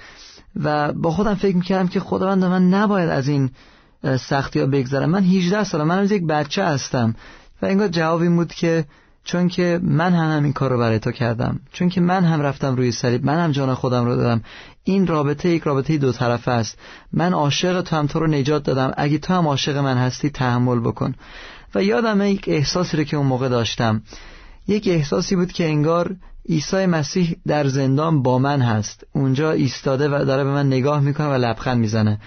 و 0.55 0.93
با 0.93 1.11
خودم 1.11 1.35
فکر 1.35 1.55
می‌کردم 1.55 1.87
که 1.87 1.99
خداوند 1.99 2.43
من 2.43 2.69
نباید 2.69 3.09
از 3.09 3.27
این 3.27 3.49
سختی 4.19 4.59
ها 4.59 4.65
بگذرم. 4.65 5.09
من 5.09 5.23
18 5.23 5.63
سالم 5.63 5.87
من 5.87 5.99
از 5.99 6.11
یک 6.11 6.27
بچه 6.27 6.65
هستم 6.65 7.15
و 7.61 7.65
انگار 7.65 7.87
جواب 7.87 8.21
این 8.21 8.35
بود 8.35 8.53
که 8.53 8.85
چون 9.23 9.47
که 9.47 9.79
من 9.83 10.13
هم 10.13 10.37
همین 10.37 10.53
کار 10.53 10.71
رو 10.71 10.77
برای 10.77 10.99
تو 10.99 11.11
کردم 11.11 11.59
چون 11.71 11.89
که 11.89 12.01
من 12.01 12.23
هم 12.23 12.41
رفتم 12.41 12.75
روی 12.75 12.91
صلیب 12.91 13.25
من 13.25 13.43
هم 13.43 13.51
جان 13.51 13.73
خودم 13.73 14.05
رو 14.05 14.15
دادم 14.15 14.41
این 14.83 15.07
رابطه 15.07 15.49
یک 15.49 15.63
رابطه 15.63 15.97
دو 15.97 16.11
طرفه 16.11 16.51
است. 16.51 16.79
من 17.13 17.33
عاشق 17.33 17.81
تو 17.81 17.95
هم 17.95 18.07
تو 18.07 18.19
رو 18.19 18.27
نجات 18.27 18.63
دادم. 18.63 18.91
اگه 18.97 19.17
تو 19.17 19.33
هم 19.33 19.47
عاشق 19.47 19.77
من 19.77 19.97
هستی 19.97 20.29
تحمل 20.29 20.79
بکن. 20.79 21.15
و 21.75 21.83
یادم 21.83 22.21
یک 22.21 22.45
احساسی 22.47 22.97
رو 22.97 23.03
که 23.03 23.17
اون 23.17 23.27
موقع 23.27 23.49
داشتم. 23.49 24.01
یک 24.67 24.87
احساسی 24.87 25.35
بود 25.35 25.51
که 25.51 25.65
انگار 25.65 26.15
عیسی 26.49 26.85
مسیح 26.85 27.35
در 27.47 27.67
زندان 27.67 28.21
با 28.21 28.39
من 28.39 28.61
هست. 28.61 29.03
اونجا 29.13 29.51
ایستاده 29.51 30.09
و 30.09 30.25
داره 30.25 30.43
به 30.43 30.51
من 30.51 30.67
نگاه 30.67 30.99
می‌کنه 30.99 31.27
و 31.27 31.33
لبخند 31.33 31.77
می‌زنه. 31.77 32.19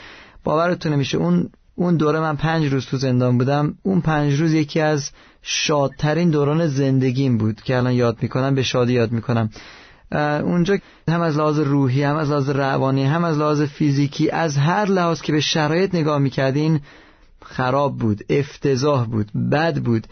باورتون 0.44 0.92
نمیشه 0.92 1.18
اون 1.18 1.48
اون 1.74 1.96
دوره 1.96 2.20
من 2.20 2.36
پنج 2.36 2.72
روز 2.72 2.86
تو 2.86 2.96
زندان 2.96 3.38
بودم. 3.38 3.74
اون 3.82 4.00
پنج 4.00 4.40
روز 4.40 4.52
یکی 4.52 4.80
از 4.80 5.10
شادترین 5.42 6.30
دوران 6.30 6.66
زندگیم 6.66 7.38
بود 7.38 7.60
که 7.60 7.76
الان 7.76 7.92
یاد 7.92 8.16
می‌کنم 8.22 8.54
به 8.54 8.62
شادی 8.62 8.92
یاد 8.92 9.12
می‌کنم. 9.12 9.50
اونجا 10.42 10.78
هم 11.08 11.20
از 11.20 11.36
لحاظ 11.36 11.58
روحی 11.58 12.02
هم 12.02 12.16
از 12.16 12.30
لحاظ 12.30 12.50
روانی 12.50 13.04
هم 13.04 13.24
از 13.24 13.38
لحاظ 13.38 13.62
فیزیکی 13.62 14.30
از 14.30 14.56
هر 14.56 14.84
لحاظ 14.84 15.20
که 15.20 15.32
به 15.32 15.40
شرایط 15.40 15.94
نگاه 15.94 16.18
می‌کردین 16.18 16.80
خراب 17.44 17.98
بود 17.98 18.24
افتضاح 18.30 19.06
بود 19.06 19.30
بد 19.52 19.78
بود. 19.78 20.06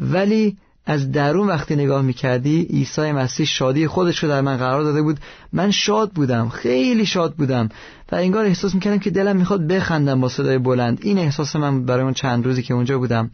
ولی 0.00 0.56
از 0.88 1.12
درون 1.12 1.46
وقتی 1.46 1.76
نگاه 1.76 2.02
می‌کردی 2.02 2.62
عیسی 2.62 3.12
مسیح 3.12 3.46
شادی 3.46 3.86
خودش 3.86 4.18
رو 4.18 4.28
در 4.28 4.40
من 4.40 4.56
قرار 4.56 4.82
داده 4.82 5.02
بود. 5.02 5.18
من 5.52 5.70
شاد 5.70 6.10
بودم 6.10 6.48
خیلی 6.48 7.06
شاد 7.06 7.34
بودم 7.34 7.68
و 8.12 8.16
انگار 8.16 8.44
احساس 8.44 8.74
می‌کردم 8.74 8.98
که 8.98 9.10
دلم 9.10 9.36
می‌خواد 9.36 9.66
بخندم 9.66 10.20
با 10.20 10.28
صدای 10.28 10.58
بلند. 10.58 10.98
این 11.02 11.18
احساس 11.18 11.56
من 11.56 11.84
برای 11.84 12.02
اون 12.02 12.12
چند 12.12 12.46
روزی 12.46 12.62
که 12.62 12.74
اونجا 12.74 12.98
بودم. 12.98 13.30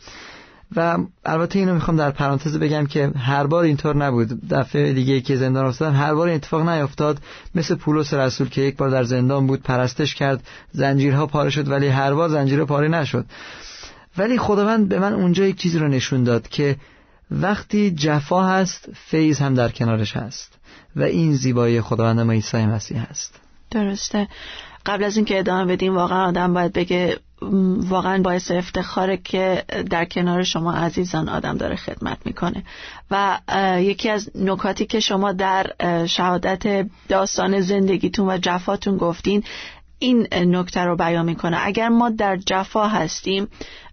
و 0.76 0.98
البته 1.24 1.58
اینو 1.58 1.74
می‌خوام 1.74 1.96
در 1.96 2.10
پرانتز 2.10 2.56
بگم 2.58 2.86
که 2.86 3.10
هر 3.18 3.46
بار 3.46 3.64
اینطور 3.64 3.96
نبود. 3.96 4.48
دفعه 4.48 4.92
دیگه 4.92 5.20
که 5.20 5.36
زندان 5.36 5.66
افتادم 5.66 5.96
هر 5.96 6.14
بار 6.14 6.28
اتفاق 6.28 6.68
نیفتاد 6.68 7.18
مثل 7.54 7.74
پولس 7.74 8.14
رسول 8.14 8.48
که 8.48 8.60
یک 8.60 8.76
بار 8.76 8.90
در 8.90 9.04
زندان 9.04 9.46
بود 9.46 9.62
پرستش 9.62 10.14
کرد 10.14 10.42
زنجیرها 10.72 11.26
پاره 11.26 11.50
شد 11.50 11.68
ولی 11.68 11.88
هر 11.88 12.14
بار 12.14 12.28
زنجیرها 12.28 12.64
پاره 12.64 12.88
نشد. 12.88 13.24
ولی 14.18 14.38
خداوند 14.38 14.88
به 14.88 14.98
من 14.98 15.12
اونجا 15.12 15.44
یک 15.44 15.56
چیزی 15.56 15.78
رو 15.78 15.88
نشون 15.88 16.24
داد 16.24 16.48
که 16.48 16.76
وقتی 17.30 17.90
جفا 17.90 18.48
هست 18.48 18.88
فیض 18.94 19.40
هم 19.40 19.54
در 19.54 19.68
کنارش 19.68 20.16
هست 20.16 20.58
و 20.96 21.02
این 21.02 21.34
زیبایی 21.34 21.80
خداوند 21.80 22.20
ما 22.20 22.32
عیسی 22.32 22.66
مسیح 22.66 23.02
هست. 23.10 23.40
درسته. 23.70 24.28
قبل 24.86 25.04
از 25.04 25.16
اینکه 25.16 25.38
ادامه 25.38 25.72
بدیم 25.72 25.94
واقعا 25.94 26.28
آدم 26.28 26.54
باید 26.54 26.72
بگه 26.72 27.18
واقعا 27.88 28.22
باعث 28.22 28.50
افتخاره 28.50 29.16
که 29.16 29.64
در 29.90 30.04
کنار 30.04 30.42
شما 30.42 30.72
عزیزان 30.72 31.28
آدم 31.28 31.56
داره 31.56 31.76
خدمت 31.76 32.18
می‌کنه. 32.24 32.62
و 33.10 33.38
یکی 33.78 34.10
از 34.10 34.30
نکاتی 34.34 34.86
که 34.86 35.00
شما 35.00 35.32
در 35.32 35.72
شهادت 36.06 36.86
داستان 37.08 37.60
زندگیتون 37.60 38.28
و 38.28 38.38
جفاتون 38.38 38.96
گفتین 38.96 39.44
این 40.04 40.26
نکته 40.32 40.80
رو 40.80 40.96
بیان 40.96 41.24
می‌کنه. 41.24 41.58
اگر 41.60 41.88
ما 41.88 42.10
در 42.10 42.36
جفا 42.36 42.88
هستیم 42.88 43.48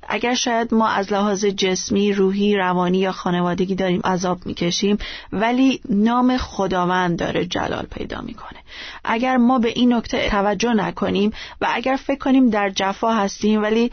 اگر 0.09 0.33
شاید 0.33 0.73
ما 0.73 0.87
از 0.87 1.13
لحاظ 1.13 1.45
جسمی، 1.45 2.13
روحی، 2.13 2.55
روانی 2.55 2.97
یا 2.97 3.11
خانوادگی 3.11 3.75
داریم 3.75 4.01
عذاب 4.01 4.45
می‌کشیم 4.45 4.97
ولی 5.33 5.81
نام 5.89 6.37
خداوند 6.37 7.19
داره 7.19 7.45
جلال 7.45 7.85
پیدا 7.91 8.21
می‌کنه. 8.21 8.59
اگر 9.03 9.37
ما 9.37 9.59
به 9.59 9.69
این 9.69 9.93
نکته 9.93 10.29
توجه 10.29 10.73
نکنیم 10.73 11.31
و 11.61 11.67
اگر 11.73 11.95
فکر 11.95 12.19
کنیم 12.19 12.49
در 12.49 12.69
جفا 12.69 13.13
هستیم 13.13 13.61
ولی 13.61 13.91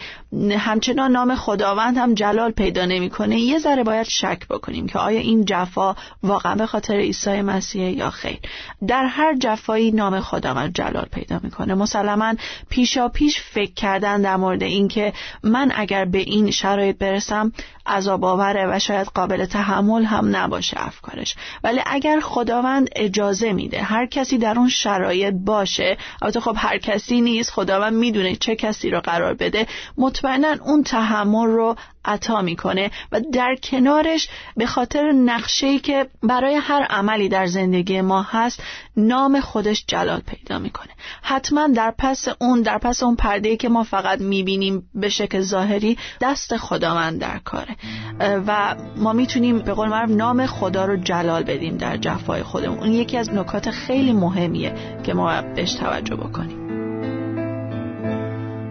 همچنان 0.59 1.13
نام 1.13 1.35
خداوند 1.35 1.99
هم 1.99 2.15
جلال 2.15 2.51
پیدا 2.51 2.85
نمی‌کنه 2.85 3.41
یه 3.41 3.59
ذره 3.59 3.85
باید 3.85 4.07
شک 4.09 4.49
بکنیم 4.49 4.87
که 4.87 4.99
آیا 4.99 5.21
این 5.21 5.45
جفا 5.45 5.97
واقعا 6.23 6.55
به 6.55 6.67
خاطر 6.67 6.95
عیسی 6.97 7.43
مسیح 7.43 7.91
یا 7.91 8.11
خیر. 8.11 8.39
در 8.87 9.05
هر 9.05 9.37
جفایی 9.37 9.91
نام 9.91 10.21
خداوند 10.21 10.75
جلال 10.75 11.07
پیدا 11.13 11.41
می‌کنه. 11.43 11.75
مسلما 11.75 12.35
پیشا 12.71 13.09
پیش 13.09 13.41
فکر 13.41 13.75
کردن 13.75 14.23
در 14.23 14.37
مورد 14.37 14.63
اینکه 14.63 15.13
من 15.43 15.73
اگر 15.75 16.05
به 16.05 16.19
این 16.19 16.51
شرایط 16.51 16.99
برسم 16.99 17.53
عذاب 17.87 18.25
آوره 18.25 18.67
و 18.71 18.79
شاید 18.79 19.07
قابل 19.07 19.45
تحمل 19.45 20.05
هم 20.05 20.37
نباشه 20.37 20.87
افکارش. 20.87 21.37
ولی 21.65 21.81
اگر 21.87 22.21
خداوند 22.21 22.89
اجازه 22.97 23.53
میده 23.53 23.83
هر 23.83 24.07
کسی 24.07 24.39
در 24.39 24.59
اون 24.59 24.68
شرایط 24.69 25.35
باشه. 25.35 25.97
البته 26.23 26.41
خب 26.41 26.55
هر 26.59 26.79
کسی 26.79 27.21
نیست. 27.21 27.51
خداوند 27.51 27.93
می‌دونه 27.93 28.37
چه 28.37 28.57
کسی 28.57 28.91
رو 28.91 29.01
قرار 29.01 29.35
بده. 29.35 29.67
مطمئنا 29.97 30.57
اون 30.65 30.83
تحمل 30.83 31.47
رو 31.47 31.77
عطا 32.05 32.43
می‌کنه 32.43 32.91
و 33.13 33.21
در 33.33 33.57
کنارش 33.63 34.29
به 34.57 34.67
خاطر 34.67 35.13
نقشه‌ای 35.13 35.79
که 35.79 36.07
برای 36.23 36.55
هر 36.55 36.83
عملی 36.83 37.29
در 37.29 37.47
زندگی 37.47 38.01
ما 38.01 38.23
هست 38.23 38.63
نام 38.97 39.41
خودش 39.41 39.85
جلال 39.87 40.21
پیدا 40.21 40.59
می‌کنه. 40.59 40.93
حتما 41.23 41.69
در 41.69 41.95
پس 41.99 42.29
اون 42.41 42.63
در 42.63 42.79
پس 42.79 43.03
اون 43.03 43.17
پرده 43.17 43.57
که 43.57 43.69
ما 43.69 43.83
فقط 43.85 44.21
می‌بینیم 44.21 44.91
به 44.95 45.09
شکل 45.09 45.41
ظاهری 45.41 45.99
دست 46.21 46.57
خداوند 46.57 47.21
در 47.21 47.39
کاره. 47.39 47.77
و 48.21 48.75
ما 48.97 49.13
می‌تونیم 49.13 49.59
به 49.59 49.75
قول 49.75 49.89
معروف 49.89 50.11
نام 50.11 50.47
خدا 50.47 50.85
رو 50.85 50.97
جلال 50.97 51.43
بدیم 51.43 51.77
در 51.77 51.97
جفای 51.97 52.43
خودمون. 52.43 52.79
اون 52.79 52.93
یکی 52.93 53.17
از 53.17 53.35
نکات 53.35 53.71
خیلی 53.71 54.13
مهمیه 54.13 54.75
که 55.03 55.15
ما 55.15 55.43
بهش 55.43 55.73
توجه 55.73 56.17
بکنیم. 56.17 56.68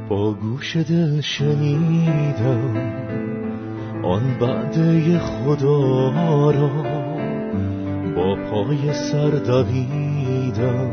با 0.09 0.33
گوش 0.33 0.77
دل 0.77 1.21
شنیدم 1.21 2.77
آن 4.03 4.37
بعده 4.41 5.19
خدا 5.19 6.51
را 6.51 6.69
با 8.15 8.35
پای 8.35 8.93
سر 8.93 9.29
دویدم. 9.29 10.91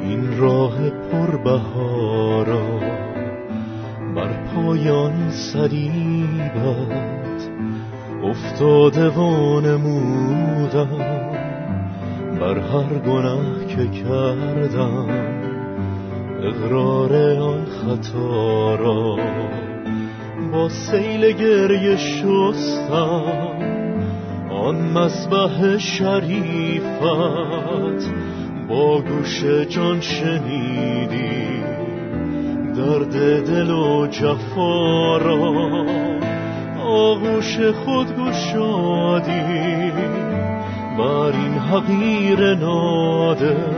این 0.00 0.38
راه 0.38 0.90
پربهارا 0.90 2.80
بر 4.16 4.32
پایان 4.54 5.30
صلیبت 5.30 6.56
افتاده 8.24 9.08
وانمودم 9.08 10.98
بر 12.40 12.58
هر 12.58 12.98
گناه 12.98 13.66
که 13.66 13.88
کردم 13.88 15.08
اقرار 16.42 17.12
خطا 17.86 18.74
را 18.74 19.16
با 20.52 20.68
سیل 20.68 21.32
گریه 21.32 21.96
شستم. 21.96 23.22
آن 24.50 24.74
مذبح 24.74 25.78
شریفت 25.78 27.00
با 28.68 29.00
گوش 29.00 29.44
جان 29.68 30.00
شنیدی. 30.00 31.62
درد 32.76 33.46
دل 33.46 33.70
و 33.70 34.06
جفا 34.06 35.16
را 35.16 35.86
آغوش 36.82 37.58
خود 37.60 38.06
گشادی. 38.16 39.92
بر 40.98 41.32
این 41.32 41.58
حقیر 41.58 42.54
نادر 42.54 43.75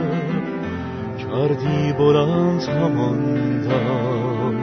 کردی 1.29 1.93
بلند 1.93 2.63
هماندم 2.63 4.55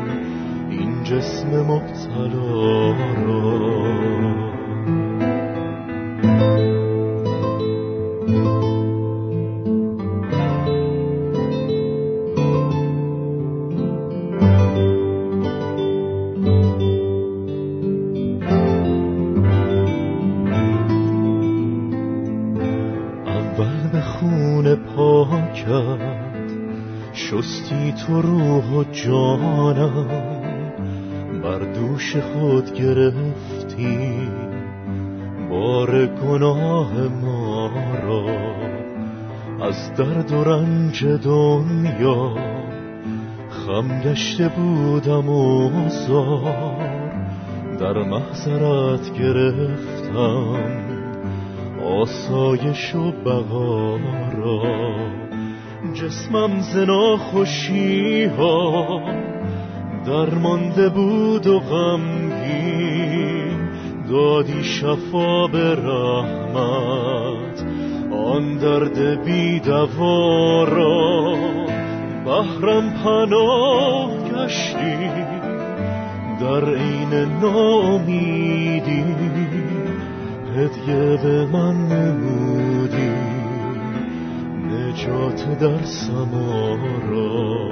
این 0.71 1.03
جسم 1.05 1.49
مبتلا 1.49 2.91
را. 3.27 3.57
تو 28.07 28.23
روح 28.23 28.65
و 28.73 28.85
جانم 28.93 30.07
بر 31.43 31.59
دوش 31.59 32.17
خود 32.17 32.73
گرفتی. 32.73 34.29
بار 35.51 36.07
گناه 36.07 36.93
ما 37.23 37.71
را 38.03 38.27
از 39.67 39.95
درد 39.95 40.33
و 40.33 40.45
رنج 40.45 41.05
دنیا 41.05 42.35
خم 43.51 44.01
گشته 44.05 44.49
بودم 44.49 45.29
و 45.29 45.71
زار 45.89 46.87
در 47.81 47.93
محضرت 47.93 49.19
گرفتم. 49.19 50.97
آسایش 51.85 52.95
و 52.95 53.13
بقا 53.13 53.97
را 54.37 55.26
جسمم 55.95 56.61
زنا 56.61 57.17
خوشی 57.17 58.25
ها. 58.25 59.01
درمانده 60.07 60.89
بود 60.89 61.47
و 61.47 61.61
غمگین. 61.61 63.17
دادی 64.11 64.65
شفا 64.65 65.47
به 65.47 65.75
رحمت. 65.75 67.65
آن 68.13 68.57
درد 68.57 69.25
بی 69.25 69.61
را 70.65 71.35
بهرم 72.25 72.95
پناه 73.05 74.11
گشتی 74.29 75.11
در 76.41 76.75
عین 76.75 77.15
نامیدی 77.43 79.05
هدیه 80.57 81.19
به 81.23 81.47
من 81.53 81.75
نمودی. 81.89 83.06
نجات 84.97 85.59
در 85.59 85.85
سمارا 85.85 87.71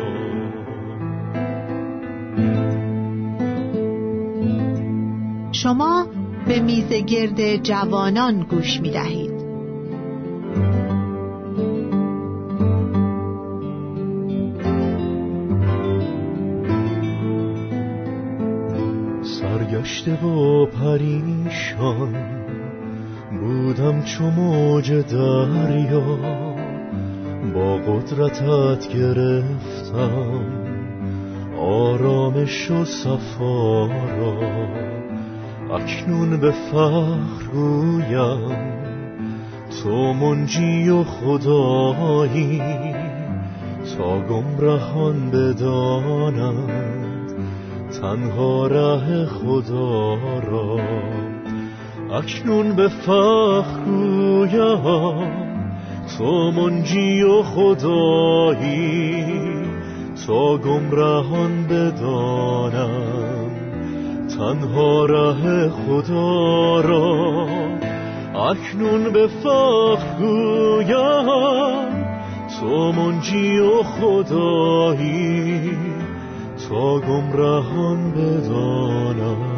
شما 5.52 6.06
به 6.46 6.60
میز 6.60 6.92
گرد 6.92 7.56
جوانان 7.56 8.46
گوش 8.50 8.80
می 8.80 8.90
دهید. 8.90 9.34
سرگشته 19.22 20.24
و 20.24 20.66
پریشان 20.66 22.14
بودم 23.40 24.02
چو 24.02 24.24
موج 24.24 24.92
دریا 24.92 26.53
با 27.54 27.76
قدرتت 27.76 28.88
گرفتم. 28.88 30.40
آرامش 31.60 32.70
و 32.70 32.84
صفا 32.84 33.86
را 33.86 34.38
اکنون 35.76 36.40
به 36.40 36.50
فخر 36.50 37.44
گویم. 37.52 38.74
تو 39.82 40.12
منجی 40.12 40.88
و 40.88 41.04
خدایی 41.04 42.62
تا 43.98 44.20
گمرهان 44.20 45.30
بدانند. 45.30 46.74
تنها 48.00 48.66
ره 48.66 49.26
خدا 49.26 50.14
را 50.38 50.80
اکنون 52.12 52.76
به 52.76 52.88
فخر 52.88 53.84
گویم. 53.86 55.53
تو 56.18 56.50
منجی 56.50 57.22
و 57.22 57.42
خدایی 57.42 59.24
تا 60.26 60.56
گمرهان 60.56 61.66
بدانم. 61.66 63.50
تنها 64.38 65.06
ره 65.06 65.68
خدا 65.68 66.80
را 66.80 67.46
اکنون 68.50 69.12
به 69.12 69.26
فخر 69.26 70.18
گویم. 70.18 72.04
تو 72.60 72.92
منجی 72.92 73.58
و 73.58 73.82
خدایی 73.82 75.70
تا 76.68 77.00
گمرهان 77.00 78.10
بدانم. 78.10 79.53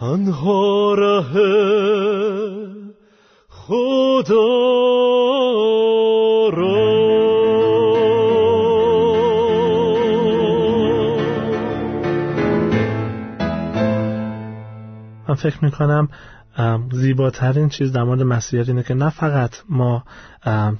تنها 0.00 0.94
ره 0.94 1.22
خدا 3.48 4.66
من 15.28 15.34
فکر 15.34 15.64
می‌کنم 15.64 16.08
زیباترین 16.92 17.68
چیز 17.68 17.92
در 17.92 18.02
مورد 18.02 18.22
مسیحیت 18.22 18.68
اینه 18.68 18.82
که 18.82 18.94
نه 18.94 19.10
فقط 19.10 19.50
ما 19.68 20.04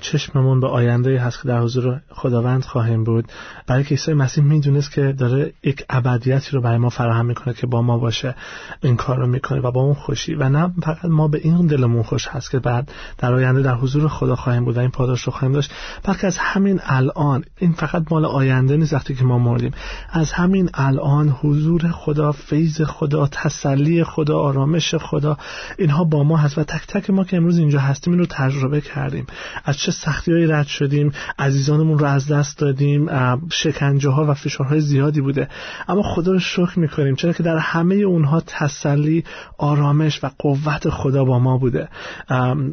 چشممون 0.01 0.61
به 0.61 0.69
آینده 0.69 1.21
هست 1.21 1.43
که 1.43 1.49
در 1.49 1.59
حضور 1.61 2.01
خداوند 2.11 2.65
خواهیم 2.65 3.05
بود 3.05 3.25
برای 3.67 3.85
که 3.85 3.91
عیسی 3.91 4.13
مسیح 4.13 4.45
می‌دونست 4.45 4.93
که 4.93 5.13
داره 5.13 5.53
یک 5.63 5.85
ابدیتی 5.91 6.51
رو 6.53 6.61
برای 6.61 6.79
ما 6.79 6.89
فراهم 6.89 7.27
می‌کنه 7.27 7.55
که 7.55 7.67
با 7.67 7.83
ما 7.83 7.99
باشه 7.99 8.35
این 8.83 8.97
کار 8.97 9.17
رو 9.17 9.27
می‌کنه 9.27 9.61
و 9.61 9.71
با 9.71 9.81
اون 9.81 9.95
خوشی. 9.95 10.35
و 10.35 10.49
نه 10.49 10.73
فقط 10.83 11.05
ما 11.05 11.29
به 11.29 11.41
این 11.45 11.67
دلمون 11.67 12.03
خوش 12.03 12.29
هست 12.29 12.51
که 12.51 12.59
بعد 12.59 12.93
در 13.19 13.35
آینده 13.35 13.63
در 13.63 13.75
حضور 13.75 14.09
خدا 14.09 14.37
خواهیم 14.37 14.65
بود 14.65 14.77
و 14.77 14.81
این 14.81 14.91
پاداش 14.91 15.23
رو 15.23 15.33
خواهیم 15.33 15.53
داشت. 15.53 15.71
بلکه 16.05 16.27
از 16.27 16.39
همین 16.39 16.81
الان 16.85 17.45
این 17.59 17.73
فقط 17.73 18.03
مال 18.11 18.25
آینده 18.25 18.77
نیست 18.77 18.93
وقتی 18.93 19.15
که 19.15 19.25
ما 19.25 19.39
مردیم. 19.39 19.73
از 20.11 20.33
همین 20.33 20.71
الان 20.75 21.29
حضور 21.29 21.89
خدا 21.89 22.33
فیض 22.33 22.83
خدا 22.83 23.27
تسلی 23.27 24.05
خدا 24.05 24.39
آرامش 24.39 24.95
خدا 24.95 25.37
اینها 25.79 26.05
با 26.05 26.25
ما 26.25 26.37
هست 26.37 26.59
و 26.59 26.65
تک 26.65 26.87
تک 26.87 27.11
ما 27.11 27.25
که 27.25 27.37
امروز 27.37 27.59
اینجا 27.59 27.81
هستیم 27.81 28.13
این 28.13 28.21
رو 28.21 28.27
تجربه 28.31 28.81
کردیم. 28.81 29.27
از 29.65 29.77
چه 29.77 29.93
سختی 29.93 30.33
رد 30.33 30.67
شدیم 30.67 31.13
عزیزانمون 31.39 31.99
رو 31.99 32.07
از 32.07 32.29
دست 32.29 32.59
دادیم 32.59 33.09
شکنجه 33.51 34.11
ها 34.11 34.27
و 34.27 34.35
فشارهای 34.35 34.81
زیادی 34.81 35.21
بوده. 35.21 35.49
اما 35.89 36.03
خدا 36.03 36.33
رو 36.33 36.39
شکر 36.39 36.79
می‌کنیم 36.79 37.15
چرا 37.15 37.33
که 37.33 37.43
در 37.43 37.57
همه 37.57 37.95
اونها 37.95 38.43
تسلی 38.47 39.25
آرامش 39.59 40.25
و 40.25 40.31
قوت 40.39 40.89
خدا 40.91 41.25
با 41.25 41.39
ما 41.39 41.59
بوده. 41.59 41.89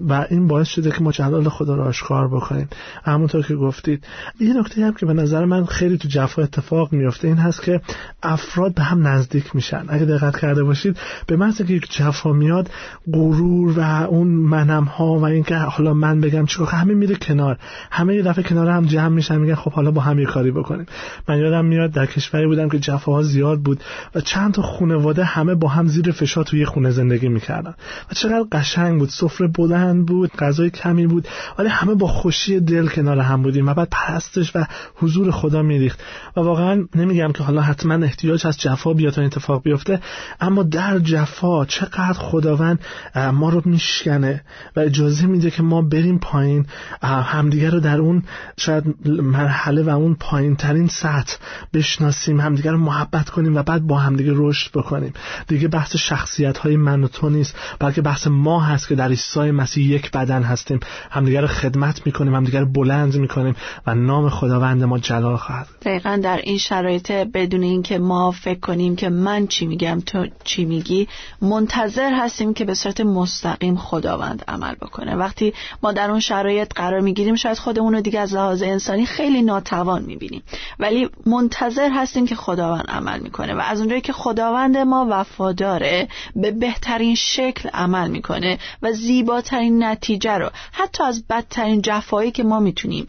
و 0.08 0.26
این 0.30 0.48
باعث 0.48 0.68
شده 0.68 0.92
که 0.92 1.02
ما 1.02 1.12
جلال 1.12 1.50
خدا 1.50 1.76
رو 1.76 1.84
آشکار 1.84 2.28
بکنیم. 2.28 2.70
همونطور 3.04 3.46
که 3.46 3.56
گفتید. 3.56 4.04
یه 4.40 4.54
نکته 4.54 4.86
هم 4.86 4.94
که 4.94 5.06
به 5.06 5.14
نظر 5.14 5.46
من 5.46 5.66
خیلی 5.66 5.98
تو 5.98 6.08
جفا 6.08 6.42
اتفاق 6.42 6.94
میفته 6.94 7.28
این 7.28 7.38
هست 7.38 7.64
که 7.64 7.82
افراد 8.24 8.74
به 8.74 8.84
هم 8.84 9.08
نزدیک 9.08 9.56
میشن. 9.56 9.86
اگه 9.88 10.06
دقت 10.06 10.40
کرده 10.40 10.64
باشید 10.64 10.98
به 11.28 11.36
محض 11.36 11.62
که 11.62 11.74
یک 11.74 11.92
جفا 11.92 12.34
میاد 12.34 12.70
غرور 13.14 13.80
و 13.80 13.82
اون 14.10 14.28
منم 14.28 14.84
ها 14.84 15.14
و 15.14 15.26
اینکه 15.26 15.56
حالا 15.56 15.94
من 15.94 16.22
بگم 16.22 16.46
چیکار 16.46 16.68
همه 16.68 16.94
میره 16.94 17.16
کنار. 17.16 17.58
همه 17.92 18.16
یه 18.16 18.22
دفعه 18.22 18.44
کنار 18.44 18.70
هم 18.70 18.86
جمع 18.86 19.08
میشن 19.08 19.38
میگن 19.38 19.56
خب 19.56 19.72
حالا 19.72 19.92
با 19.92 20.02
هم 20.02 20.20
یه 20.20 20.26
کاری 20.26 20.52
بکنیم. 20.52 20.86
من 21.28 21.40
یادم 21.40 21.66
میاد 21.66 21.92
در 21.92 22.06
کشوری 22.06 22.48
بودم 22.48 22.70
که 22.70 22.80
جفاها 22.80 23.22
زیاد 23.22 23.60
بود 23.60 23.84
و 24.16 24.22
چند 24.22 24.54
تا 24.54 24.62
خانواده 24.62 25.24
همه 25.24 25.56
با 25.56 25.68
هم 25.68 25.88
زیر 25.88 26.12
فشار 26.12 26.44
توی 26.44 26.66
خونه 26.66 26.92
زندگی 26.92 27.30
می‌کردن. 27.30 27.74
و 28.12 28.14
چقدر 28.14 28.46
قشنگ 28.52 29.00
بود 29.00 29.10
سفره 29.10 29.48
بلند 29.48 30.06
بود 30.06 30.32
غذای 30.40 30.70
کمی 30.70 31.08
بود 31.08 31.28
ولی 31.60 31.70
همه 31.70 31.96
با 31.96 32.08
خوشی 32.08 32.60
دل 32.60 32.88
کنار 32.88 33.20
هم 33.20 33.42
بودیم 33.42 33.68
و 33.68 33.74
بعد 33.74 33.88
پرستش 33.92 34.56
و 34.56 34.66
حضور 34.96 35.32
خدا 35.32 35.62
میریخت. 35.62 36.00
و 36.38 36.42
واقعا 36.42 36.86
نمیگم 36.96 37.32
که 37.32 37.44
حالا 37.44 37.62
حتما 37.62 37.94
احتیاج 37.94 38.48
از 38.48 38.58
جفا 38.58 38.94
بیاد 38.94 39.14
تا 39.14 39.22
اتفاق 39.22 39.64
بیفته 39.64 40.00
اما 40.42 40.64
در 40.64 41.00
جفا 41.00 41.66
چقدر 41.66 42.14
خداوند 42.14 42.73
ما 43.16 43.50
رو 43.50 43.62
میشکنه. 43.66 44.44
و 44.76 44.80
اجازه 44.80 45.26
میده 45.26 45.52
که 45.52 45.64
ما 45.64 45.82
بریم 45.82 46.20
پایین. 46.20 46.66
همدیگه 47.04 47.70
رو 47.70 47.80
در 47.80 48.00
اون 48.00 48.24
شاید 48.58 48.84
مرحله 49.06 49.84
و 49.84 49.90
اون 49.90 50.16
پایین 50.20 50.56
ترین 50.56 50.88
سطح 50.88 51.36
بشناسیم 51.74 52.40
همدیگه 52.40 52.72
رو 52.72 52.78
محبت 52.78 53.30
کنیم 53.30 53.56
و 53.56 53.64
بعد 53.64 53.88
با 53.88 53.98
همدیگه 53.98 54.32
رشد 54.36 54.72
بکنیم. 54.72 55.14
دیگه 55.48 55.68
بحث 55.68 55.96
شخصیت 55.96 56.58
های 56.58 56.78
من 56.78 57.04
و 57.04 57.08
تو 57.08 57.30
نیست 57.30 57.56
بلکه 57.80 58.02
بحث 58.02 58.28
ما 58.28 58.60
هست 58.60 58.88
که 58.88 58.96
در 58.96 59.08
عیسی 59.08 59.52
مسیح 59.52 59.86
یک 59.86 60.12
بدن 60.12 60.44
هستیم. 60.44 60.80
همدیگه 61.12 61.42
رو 61.42 61.48
خدمت 61.48 62.06
می‌کنیم 62.06 62.36
همدیگه 62.36 62.60
رو 62.60 62.66
بلند 62.66 63.16
می‌کنیم 63.16 63.56
و 63.88 63.96
نام 63.96 64.30
خداوند 64.30 64.84
ما 64.84 64.98
جلال 64.98 65.38
خواهد 65.38 65.68
دقیقا 65.82 66.20
در 66.24 66.38
این 66.44 66.58
شرایط 66.58 67.12
بدون 67.12 67.64
اینکه 67.64 67.98
ما 67.98 68.32
فکر 68.32 68.60
کنیم 68.60 68.96
که 68.96 69.10
من 69.10 69.48
چی 69.48 69.66
میگم 69.66 70.02
تو 70.06 70.28
چی 70.44 70.66
میگی 70.66 71.08
منتظر 71.42 72.14
هستیم 72.14 72.54
که 72.54 72.63
به 72.64 72.74
صورت 72.74 73.02
مستقیم 73.02 73.78
خداوند 73.78 74.44
عمل 74.48 74.76
بکنه. 74.76 75.16
وقتی 75.16 75.54
ما 75.84 75.92
در 75.92 76.12
اون 76.12 76.20
شرایط 76.20 76.74
قرار 76.74 77.00
می‌گیریم 77.00 77.36
شاید 77.36 77.58
خودمون 77.58 77.94
رو 77.94 78.02
دیگه 78.02 78.20
از 78.20 78.34
لحاظ 78.34 78.62
انسانی 78.64 79.06
خیلی 79.06 79.42
ناتوان 79.42 80.04
می‌بینیم. 80.04 80.44
ولی 80.80 81.10
منتظر 81.26 81.90
هستیم 81.92 82.26
که 82.26 82.36
خداوند 82.36 82.86
عمل 82.88 83.20
می‌کنه 83.20 83.54
و 83.54 83.60
از 83.60 83.80
اونجایی 83.80 84.02
که 84.02 84.14
خداوند 84.14 84.78
ما 84.78 85.08
وفاداره 85.10 86.08
به 86.36 86.52
بهترین 86.52 87.16
شکل 87.16 87.70
عمل 87.70 88.10
می‌کنه 88.10 88.58
و 88.82 88.92
زیباترین 88.92 89.84
نتیجه 89.84 90.38
رو 90.38 90.50
حتی 90.72 91.04
از 91.04 91.28
بدترین 91.28 91.82
جفایی 91.82 92.32
که 92.32 92.44
ما 92.44 92.60
می‌تونیم 92.60 93.08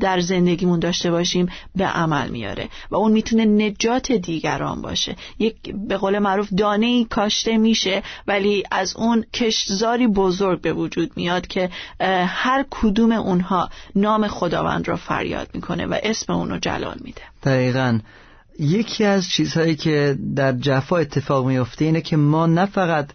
در 0.00 0.20
زندگیمون 0.20 0.78
داشته 0.78 1.10
باشیم 1.10 1.48
به 1.74 1.84
عمل 1.84 2.28
میاره 2.28 2.68
و 2.90 2.96
اون 2.96 3.12
می‌تونه 3.12 3.44
نجات 3.44 4.12
دیگران 4.12 4.82
باشه. 4.82 5.16
یک 5.38 5.54
به 5.88 5.96
قول 5.96 6.18
معروف 6.18 6.48
دانه 6.56 6.86
ای 6.86 7.04
کاشته 7.04 7.56
میشه 7.56 8.02
ولی 8.26 8.62
از 8.80 8.96
اون 8.96 9.24
کشتزاری 9.34 10.06
بزرگ 10.06 10.60
به 10.60 10.72
وجود 10.72 11.10
میاد 11.16 11.46
که 11.46 11.70
هر 12.26 12.64
کدوم 12.70 13.12
اونها 13.12 13.68
نام 13.96 14.28
خداوند 14.28 14.88
را 14.88 14.96
فریاد 14.96 15.48
می‌کنه 15.54 15.86
و 15.86 15.98
اسم 16.02 16.32
اونو 16.32 16.58
جلال 16.58 16.96
میده. 17.04 17.22
دقیقا. 17.42 17.98
یکی 18.58 19.04
از 19.04 19.28
چیزهایی 19.28 19.76
که 19.76 20.18
در 20.36 20.52
جفا 20.52 20.96
اتفاق 20.96 21.46
میفته 21.46 21.84
اینه 21.84 22.00
که 22.00 22.16
ما 22.16 22.46
نه 22.46 22.66
فقط 22.66 23.10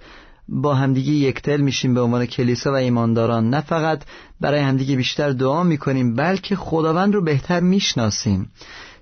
با 0.50 0.76
همدیگه 0.76 1.12
یکتل 1.12 1.62
میشیم 1.62 1.94
به 1.94 2.02
عنوان 2.02 2.26
کلیسا 2.26 2.72
و 2.72 2.76
ایمانداران 2.76 3.50
نه 3.50 3.62
فقط 3.62 4.02
برای 4.42 4.62
همدیگه 4.62 4.96
بیشتر 4.96 5.30
دعا 5.30 5.64
می‌کنیم 5.64 6.16
بلکه 6.16 6.56
خداوند 6.56 7.14
رو 7.14 7.22
بهتر 7.22 7.60
می‌شناسیم. 7.60 8.52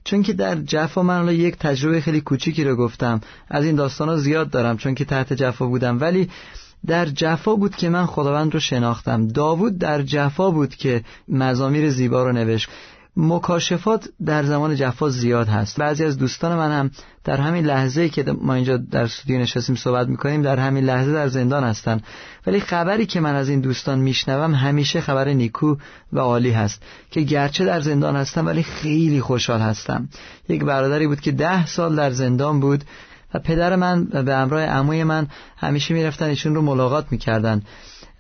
چون 0.04 0.24
که 0.24 0.34
در 0.34 0.56
جفا 0.56 1.04
من 1.04 1.18
الان 1.18 1.36
یک 1.36 1.56
تجربه 1.56 2.02
خیلی 2.02 2.22
کوچیکی 2.22 2.64
رو 2.64 2.76
گفتم. 2.76 3.22
از 3.50 3.66
این 3.66 3.76
داستان 3.76 4.10
ها 4.10 4.18
زیاد 4.18 4.50
دارم 4.50 4.78
چون 4.78 4.96
که 4.96 5.06
تحت 5.06 5.34
جفا 5.34 5.68
بودم. 5.68 6.02
ولی 6.02 6.30
در 6.88 7.06
جفا 7.06 7.56
بود 7.56 7.76
که 7.76 7.90
من 7.90 8.06
خداوند 8.06 8.54
رو 8.54 8.60
شناختم. 8.60 9.28
داوود 9.28 9.78
در 9.78 10.02
جفا 10.02 10.52
بود 10.52 10.76
که 10.76 11.04
مزامیر 11.28 11.90
زیبا 11.90 12.24
رو 12.24 12.32
نوشت. 12.32 12.70
مکاشفات 13.18 14.10
در 14.26 14.44
زمان 14.44 14.76
جفا 14.76 15.10
زیاد 15.10 15.48
هست. 15.48 15.80
بعضی 15.80 16.06
از 16.06 16.18
دوستان 16.18 16.58
من 16.58 16.72
هم 16.72 16.92
در 17.24 17.38
همین 17.38 17.66
لحظه 17.66 18.10
که 18.10 18.24
ما 18.42 18.54
اینجا 18.54 18.78
در 18.78 19.04
استودیو 19.04 19.40
نشستیم 19.40 19.76
صحبت 19.76 20.08
می‌کنیم 20.08 20.42
در 20.42 20.60
همین 20.60 20.84
لحظه 20.84 21.14
در 21.14 21.28
زندان 21.28 21.64
هستن. 21.64 22.02
ولی 22.48 22.60
خبری 22.60 23.06
که 23.06 23.20
من 23.20 23.36
از 23.36 23.50
این 23.50 23.60
دوستان 23.60 24.00
میشنوم 24.00 24.56
همیشه 24.56 25.02
خبر 25.02 25.28
نیکو 25.28 25.76
و 26.14 26.20
عالی 26.20 26.52
هست 26.52 26.82
که 27.12 27.22
گرچه 27.22 27.66
در 27.66 27.80
زندان 27.80 28.16
هستم 28.16 28.46
ولی 28.46 28.64
خیلی 28.64 29.22
خوشحال 29.22 29.60
هستم. 29.60 30.10
یک 30.50 30.64
برادری 30.64 31.08
بود 31.08 31.22
که 31.22 31.32
ده 31.32 31.66
سال 31.66 31.96
در 31.96 32.12
زندان 32.12 32.60
بود 32.60 32.84
و 33.34 33.40
پدر 33.40 33.76
من 33.76 34.06
به 34.06 34.36
همراه 34.36 34.64
عموی 34.64 35.04
من 35.04 35.28
همیشه 35.58 35.94
می‌رفتن 35.94 36.26
ایشون 36.26 36.56
رو 36.56 36.62
ملاقات 36.62 37.06
می‌کردن. 37.12 37.62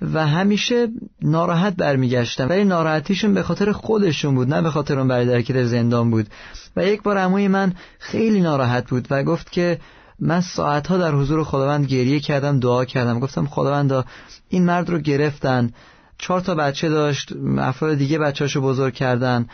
و 0.01 0.27
همیشه 0.27 0.87
ناراحت 1.21 1.75
برمیگشتن. 1.75 2.47
ولی 2.47 2.63
ناراحتیشون 2.63 3.33
به 3.33 3.43
خاطر 3.43 3.71
خودشون 3.71 4.35
بود 4.35 4.53
نه 4.53 4.61
به 4.61 4.71
خاطر 4.71 4.99
اون 4.99 5.07
برادری 5.07 5.43
که 5.43 5.53
در 5.53 5.63
زندان 5.63 6.11
بود. 6.11 6.27
و 6.75 6.85
یک 6.85 7.03
بار 7.03 7.17
عموی 7.17 7.47
من 7.47 7.73
خیلی 7.99 8.41
ناراحت 8.41 8.89
بود 8.89 9.07
و 9.09 9.23
گفت 9.23 9.51
که 9.51 9.79
من 10.19 10.41
ساعتها 10.41 10.97
در 10.97 11.11
حضور 11.11 11.43
خداوند 11.43 11.85
گریه 11.85 12.19
کردم 12.19 12.59
دعا 12.59 12.85
کردم. 12.85 13.19
گفتم 13.19 13.45
خداوندا 13.45 14.05
این 14.49 14.65
مرد 14.65 14.89
رو 14.89 14.97
گرفتن. 14.97 15.69
چهار 16.17 16.41
تا 16.41 16.55
بچه 16.55 16.89
داشت 16.89 17.33
افراد 17.57 17.97
دیگه 17.97 18.19
بچهاشو 18.19 18.61
بزرگ 18.61 18.93
کردن. 18.93 19.47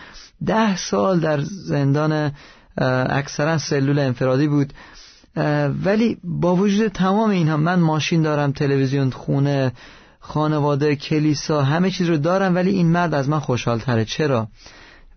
ده 0.45 0.77
سال 0.77 1.19
در 1.19 1.39
زندان 1.41 2.31
اکثرا 3.09 3.57
سلول 3.57 3.99
انفرادی 3.99 4.47
بود. 4.47 4.73
ولی 5.85 6.17
با 6.23 6.55
وجود 6.55 6.87
تمام 6.87 7.29
اینها 7.29 7.57
من 7.57 7.79
ماشین 7.79 8.21
دارم 8.21 8.51
تلویزیون 8.51 9.09
خونه 9.09 9.71
خانواده 10.19 10.95
کلیسا 10.95 11.63
همه 11.63 11.91
چیز 11.91 12.09
رو 12.09 12.17
دارم 12.17 12.55
ولی 12.55 12.69
این 12.69 12.87
مرد 12.87 13.13
از 13.13 13.29
من 13.29 13.39
خوشحال 13.39 13.79
تره 13.79 14.05
چرا؟ 14.05 14.47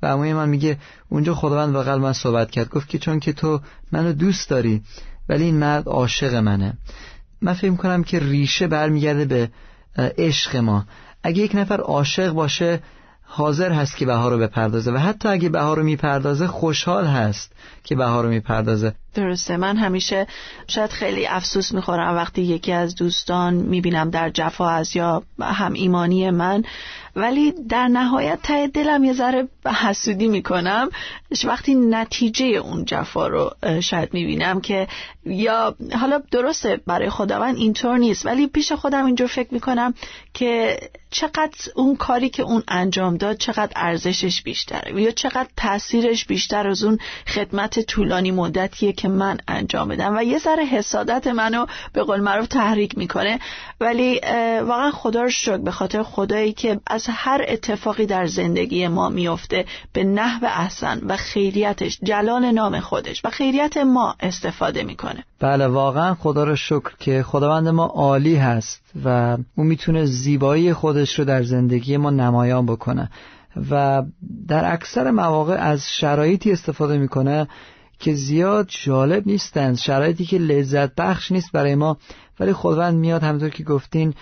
و 0.03 0.07
اموی 0.07 0.33
من 0.33 0.49
میگه 0.49 0.79
اونجا 1.09 1.35
خداوند 1.35 1.73
با 1.73 1.83
قلب 1.83 2.03
من 2.03 2.13
صحبت 2.13 2.51
کرد. 2.51 2.69
گفت 2.69 2.89
که 2.89 2.99
چون 2.99 3.21
که 3.21 3.33
تو 3.33 3.61
منو 3.93 4.13
دوست 4.13 4.51
داری 4.51 4.83
ولی 5.29 5.45
این 5.45 5.59
مرد 5.59 5.89
عاشق 5.89 6.35
منه. 6.35 6.79
من 7.41 7.53
فکر 7.53 7.75
کنم 7.75 8.05
که 8.05 8.19
ریشه 8.19 8.67
برمیگرده 8.67 9.25
به 9.25 9.51
عشق 10.19 10.57
ما. 10.57 10.87
اگه 11.23 11.43
یک 11.43 11.55
نفر 11.55 11.81
عاشق 11.81 12.33
باشه 12.33 12.81
حاضر 13.35 13.73
هست 13.73 13.97
که 13.97 14.07
بهار 14.07 14.33
رو 14.33 14.39
بپردازه 14.39 14.93
و 14.93 14.97
حتی 14.97 15.29
اگه 15.29 15.49
بهار 15.49 15.77
رو 15.77 15.83
می‌پردازه 15.83 16.47
خوشحال 16.47 17.07
هست 17.07 17.53
که 17.85 17.95
بهار 17.97 18.25
رو 18.25 18.31
می‌پردازه. 18.31 18.95
درسته. 19.15 19.57
من 19.57 19.77
همیشه 19.77 20.27
شاید 20.67 20.91
خیلی 20.91 21.27
افسوس 21.27 21.73
می‌خورم 21.73 22.17
وقتی 22.17 22.43
یکی 22.43 22.73
از 22.73 22.95
دوستان 22.95 23.55
می‌بینم 23.55 24.11
در 24.11 24.31
جفا 24.31 24.69
از 24.69 24.97
یا 24.97 25.23
هم 25.41 25.73
ایمانی 25.73 26.31
من 26.31 26.63
ولی 27.17 27.55
در 27.69 27.89
نهایت 27.89 28.43
ته 28.43 28.67
دلم 28.67 29.05
یه 29.05 29.13
ذره 29.13 29.49
حسودی 29.83 30.29
می‌کنم. 30.29 30.91
وقتی 31.45 31.75
نتیجه 31.75 32.47
اون 32.47 32.85
جفا 32.85 33.27
رو 33.27 33.51
شاید 33.81 34.15
می‌بینم 34.15 34.61
که 34.61 34.89
یا 35.25 35.75
حالا 36.01 36.23
درسته 36.31 36.81
برای 36.87 37.11
خداوند 37.11 37.57
اینطور 37.57 37.99
نیست 37.99 38.27
ولی 38.27 38.47
پیش 38.47 38.73
خودم 38.73 39.07
اینجور 39.07 39.27
فکر 39.27 39.55
می‌کنم 39.55 39.95
که 40.35 40.79
چقدر 41.11 41.71
اون 41.75 41.97
کاری 41.97 42.29
که 42.29 42.43
اون 42.43 42.63
انجام 42.69 43.17
داد 43.17 43.37
چقدر 43.37 43.73
ارزشش 43.77 44.43
بیشتره 44.43 45.03
یا 45.03 45.11
چقدر 45.11 45.49
تاثیرش 45.57 46.25
بیشتر 46.25 46.67
از 46.69 46.85
اون 46.85 46.99
خدمت 47.27 47.81
طولانی 47.81 48.31
مدتیه 48.31 48.93
که 48.93 49.09
من 49.09 49.39
انجام 49.49 49.89
بدم. 49.89 50.17
و 50.17 50.23
یه 50.23 50.39
ذره 50.39 50.65
حسادت 50.65 51.27
منو 51.27 51.67
به 51.93 52.03
قول 52.03 52.21
معروف 52.21 52.47
تحریک 52.47 52.99
می‌کنه. 52.99 53.41
ولی 53.81 54.21
واقعا 54.61 54.91
خدا 54.91 55.23
رو 55.23 55.31
شکر 55.31 55.57
به 55.57 55.71
خاطر 55.71 56.03
خدایی 56.03 56.53
که 56.53 56.81
هر 57.09 57.45
اتفاقی 57.49 58.07
در 58.07 58.27
زندگی 58.27 58.89
ما 58.89 59.09
میفته 59.09 59.65
به 59.93 60.05
نحو 60.05 60.45
احسن 60.45 61.01
و 61.07 61.17
خیریتش 61.17 61.99
جلال 62.03 62.51
نام 62.51 62.81
خودش 62.81 63.25
و 63.25 63.31
خیریت 63.31 63.77
ما 63.77 64.15
استفاده 64.21 64.83
می‌کنه. 64.83 65.25
بله 65.41 65.67
واقعا 65.67 66.15
خدا 66.15 66.45
رو 66.45 66.57
شکر 66.57 66.93
که 66.99 67.23
خداوند 67.23 67.69
ما 67.69 67.85
عالی 67.85 68.37
هست 68.37 68.83
و 69.05 69.39
او 69.57 69.65
می‌تونه 69.65 70.05
زیبایی 70.05 70.73
خودش 70.73 71.19
رو 71.19 71.25
در 71.25 71.43
زندگی 71.43 71.97
ما 71.97 72.11
نمایان 72.11 72.67
بکنه 72.67 73.11
و 73.71 74.03
در 74.49 74.73
اکثر 74.73 75.11
مواقع 75.11 75.55
از 75.55 75.91
شرایطی 75.91 76.53
استفاده 76.53 76.99
می‌کنه 76.99 77.49
که 77.99 78.15
زیاد 78.15 78.67
جالب 78.85 79.27
نیستند 79.27 79.77
شرایطی 79.77 80.25
که 80.25 80.39
لذت 80.39 80.95
بخش 80.95 81.33
نیست 81.33 81.53
برای 81.53 81.75
ما 81.75 81.97
ولی 82.41 82.53
خداوند 82.53 82.95
میاد 82.95 83.23
همونطور 83.23 83.49
که 83.49 83.65
گفتین 83.65 84.15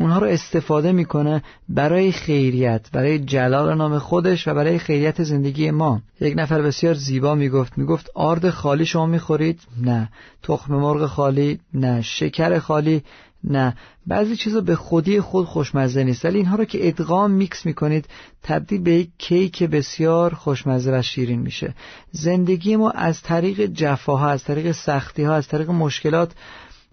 اونها 0.00 0.18
رو 0.18 0.26
استفاده 0.26 0.92
می‌کنه 0.92 1.42
برای 1.68 2.12
خیریت 2.12 2.86
برای 2.92 3.18
جلال 3.18 3.74
نام 3.78 3.98
خودش 3.98 4.48
و 4.48 4.54
برای 4.54 4.78
خیریت 4.78 5.22
زندگی 5.22 5.70
ما. 5.70 6.00
یک 6.20 6.34
نفر 6.36 6.62
بسیار 6.62 6.94
زیبا 6.94 7.34
می‌گفت 7.34 7.78
می‌گفت 7.78 8.10
آرد 8.14 8.50
خالی 8.50 8.86
شما 8.86 9.06
می‌خورید؟ 9.06 9.60
نه. 9.82 10.08
تخم 10.42 10.74
مرغ 10.74 11.06
خالی؟ 11.06 11.60
نه. 11.74 12.02
شکر 12.02 12.58
خالی؟ 12.58 13.02
نه. 13.44 13.76
بعضی 14.06 14.36
چیزا 14.36 14.60
به 14.60 14.76
خودی 14.76 15.20
خود 15.20 15.46
خوشمزه 15.46 16.04
نیست 16.04 16.24
ولی 16.24 16.36
اینها 16.36 16.56
رو 16.56 16.64
که 16.64 16.88
ادغام 16.88 17.30
میکس 17.30 17.66
می‌کنید 17.66 18.08
تبدیل 18.42 18.82
به 18.82 18.92
یک 18.92 19.08
کیک 19.18 19.62
بسیار 19.62 20.34
خوشمزه 20.34 20.98
و 20.98 21.02
شیرین 21.02 21.40
میشه. 21.40 21.74
زندگی 22.10 22.76
ما 22.76 22.90
از 22.90 23.22
طریق 23.22 23.66
جفاها 23.66 24.28
از 24.28 24.44
طریق 24.44 24.72
سختی 24.72 25.22
ها 25.22 25.34
از 25.34 25.48
طریق 25.48 25.70
مشکلات 25.70 26.32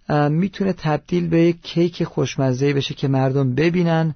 می‌تونه 0.10 0.74
تبدیل 0.74 1.28
به 1.28 1.42
یک 1.42 1.62
کیک 1.62 2.04
خوشمزه 2.04 2.74
بشه 2.74 2.94
که 2.94 3.08
مردم 3.08 3.56
ببینن 3.56 4.16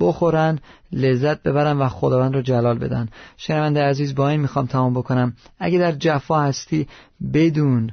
بخورن 0.00 0.58
لذت 0.92 1.42
ببرن 1.42 1.76
و 1.78 1.88
خداوند 1.88 2.34
رو 2.34 2.42
جلال 2.42 2.78
بدن. 2.78 3.08
شنونده 3.36 3.82
عزیز 3.82 4.14
با 4.14 4.28
این 4.28 4.40
می‌خوام 4.40 4.66
تمام 4.66 4.94
بکنم. 4.94 5.32
اگه 5.58 5.78
در 5.78 5.92
جفا 5.92 6.42
هستی 6.42 6.88
بدون 7.32 7.90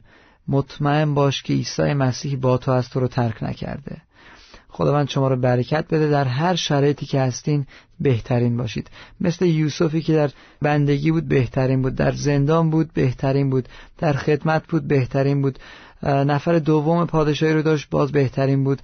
مطمئن 0.47 1.13
باش 1.13 1.43
که 1.43 1.53
عیسی 1.53 1.93
مسیح 1.93 2.37
با 2.37 2.57
تو 2.57 2.71
از 2.71 2.89
تو 2.89 2.99
رو 2.99 3.07
ترک 3.07 3.43
نکرده. 3.43 3.97
خداوند 4.69 5.09
شما 5.09 5.27
رو 5.27 5.35
برکت 5.35 5.85
بده. 5.87 6.09
در 6.09 6.25
هر 6.25 6.55
شرایطی 6.55 7.05
که 7.05 7.21
هستین 7.21 7.65
بهترین 7.99 8.57
باشید. 8.57 8.89
مثل 9.21 9.45
یوسفی 9.45 10.01
که 10.01 10.13
در 10.13 10.31
بندگی 10.61 11.11
بود 11.11 11.27
بهترین 11.27 11.81
بود. 11.81 11.95
در 11.95 12.11
زندان 12.11 12.69
بود 12.69 12.93
بهترین 12.93 13.49
بود. 13.49 13.69
در 13.97 14.13
خدمت 14.13 14.67
بود 14.67 14.87
بهترین 14.87 15.41
بود. 15.41 15.59
نفر 16.05 16.59
دوم 16.59 17.05
پادشاهی 17.05 17.53
رو 17.53 17.61
داشت 17.61 17.89
باز 17.89 18.11
بهترین 18.11 18.63
بود. 18.63 18.81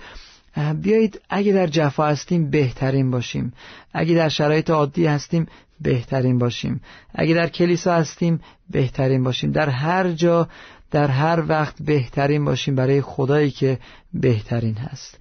بیایید 0.82 1.22
اگه 1.30 1.54
در 1.54 1.68
جفا 1.68 2.08
هستیم 2.08 2.50
بهترین 2.50 3.12
باشیم. 3.12 3.54
اگه 3.94 4.16
در 4.16 4.30
شرایط 4.30 4.70
عادی 4.70 5.06
هستیم 5.06 5.48
بهترین 5.82 6.38
باشیم. 6.38 6.82
اگه 7.16 7.34
در 7.34 7.48
کلیسا 7.48 7.94
هستیم 7.94 8.40
بهترین 8.70 9.24
باشیم. 9.24 9.52
در 9.52 9.70
هر 9.70 10.12
جا 10.12 10.48
در 10.92 11.08
هر 11.08 11.44
وقت 11.48 11.76
بهترین 11.82 12.46
باشیم. 12.46 12.76
برای 12.76 13.02
خدایی 13.02 13.52
که 13.52 13.80
بهترین 14.14 14.76
هست. 14.76 15.18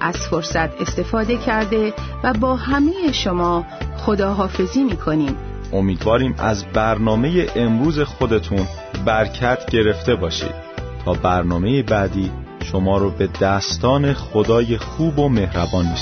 از 0.00 0.16
فرصت 0.16 0.80
استفاده 0.80 1.36
کرده 1.36 1.94
و 2.24 2.32
با 2.32 2.56
همه 2.56 3.12
شما 3.12 3.66
خداحافظی 3.96 4.84
می 4.84 4.96
کنیم 4.96 5.49
امیدواریم 5.72 6.34
از 6.38 6.64
برنامه 6.64 7.46
امروز 7.56 8.00
خودتون 8.00 8.66
برکت 9.06 9.70
گرفته 9.70 10.14
باشید. 10.14 10.70
تا 11.04 11.12
برنامه 11.12 11.82
بعدی 11.82 12.30
شما 12.64 12.98
رو 12.98 13.10
به 13.10 13.28
دستان 13.40 14.12
خدای 14.12 14.78
خوب 14.78 15.18
و 15.18 15.28
مهربان 15.28 15.86
می 15.86 15.96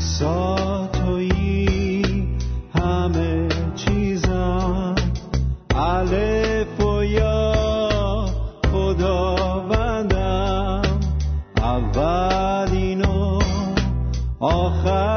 سپاریم 0.00 0.78
همه 2.74 3.48
چیزم 3.74 4.94
الف 5.74 6.80
و 6.80 6.96
آخرینم 14.40 15.15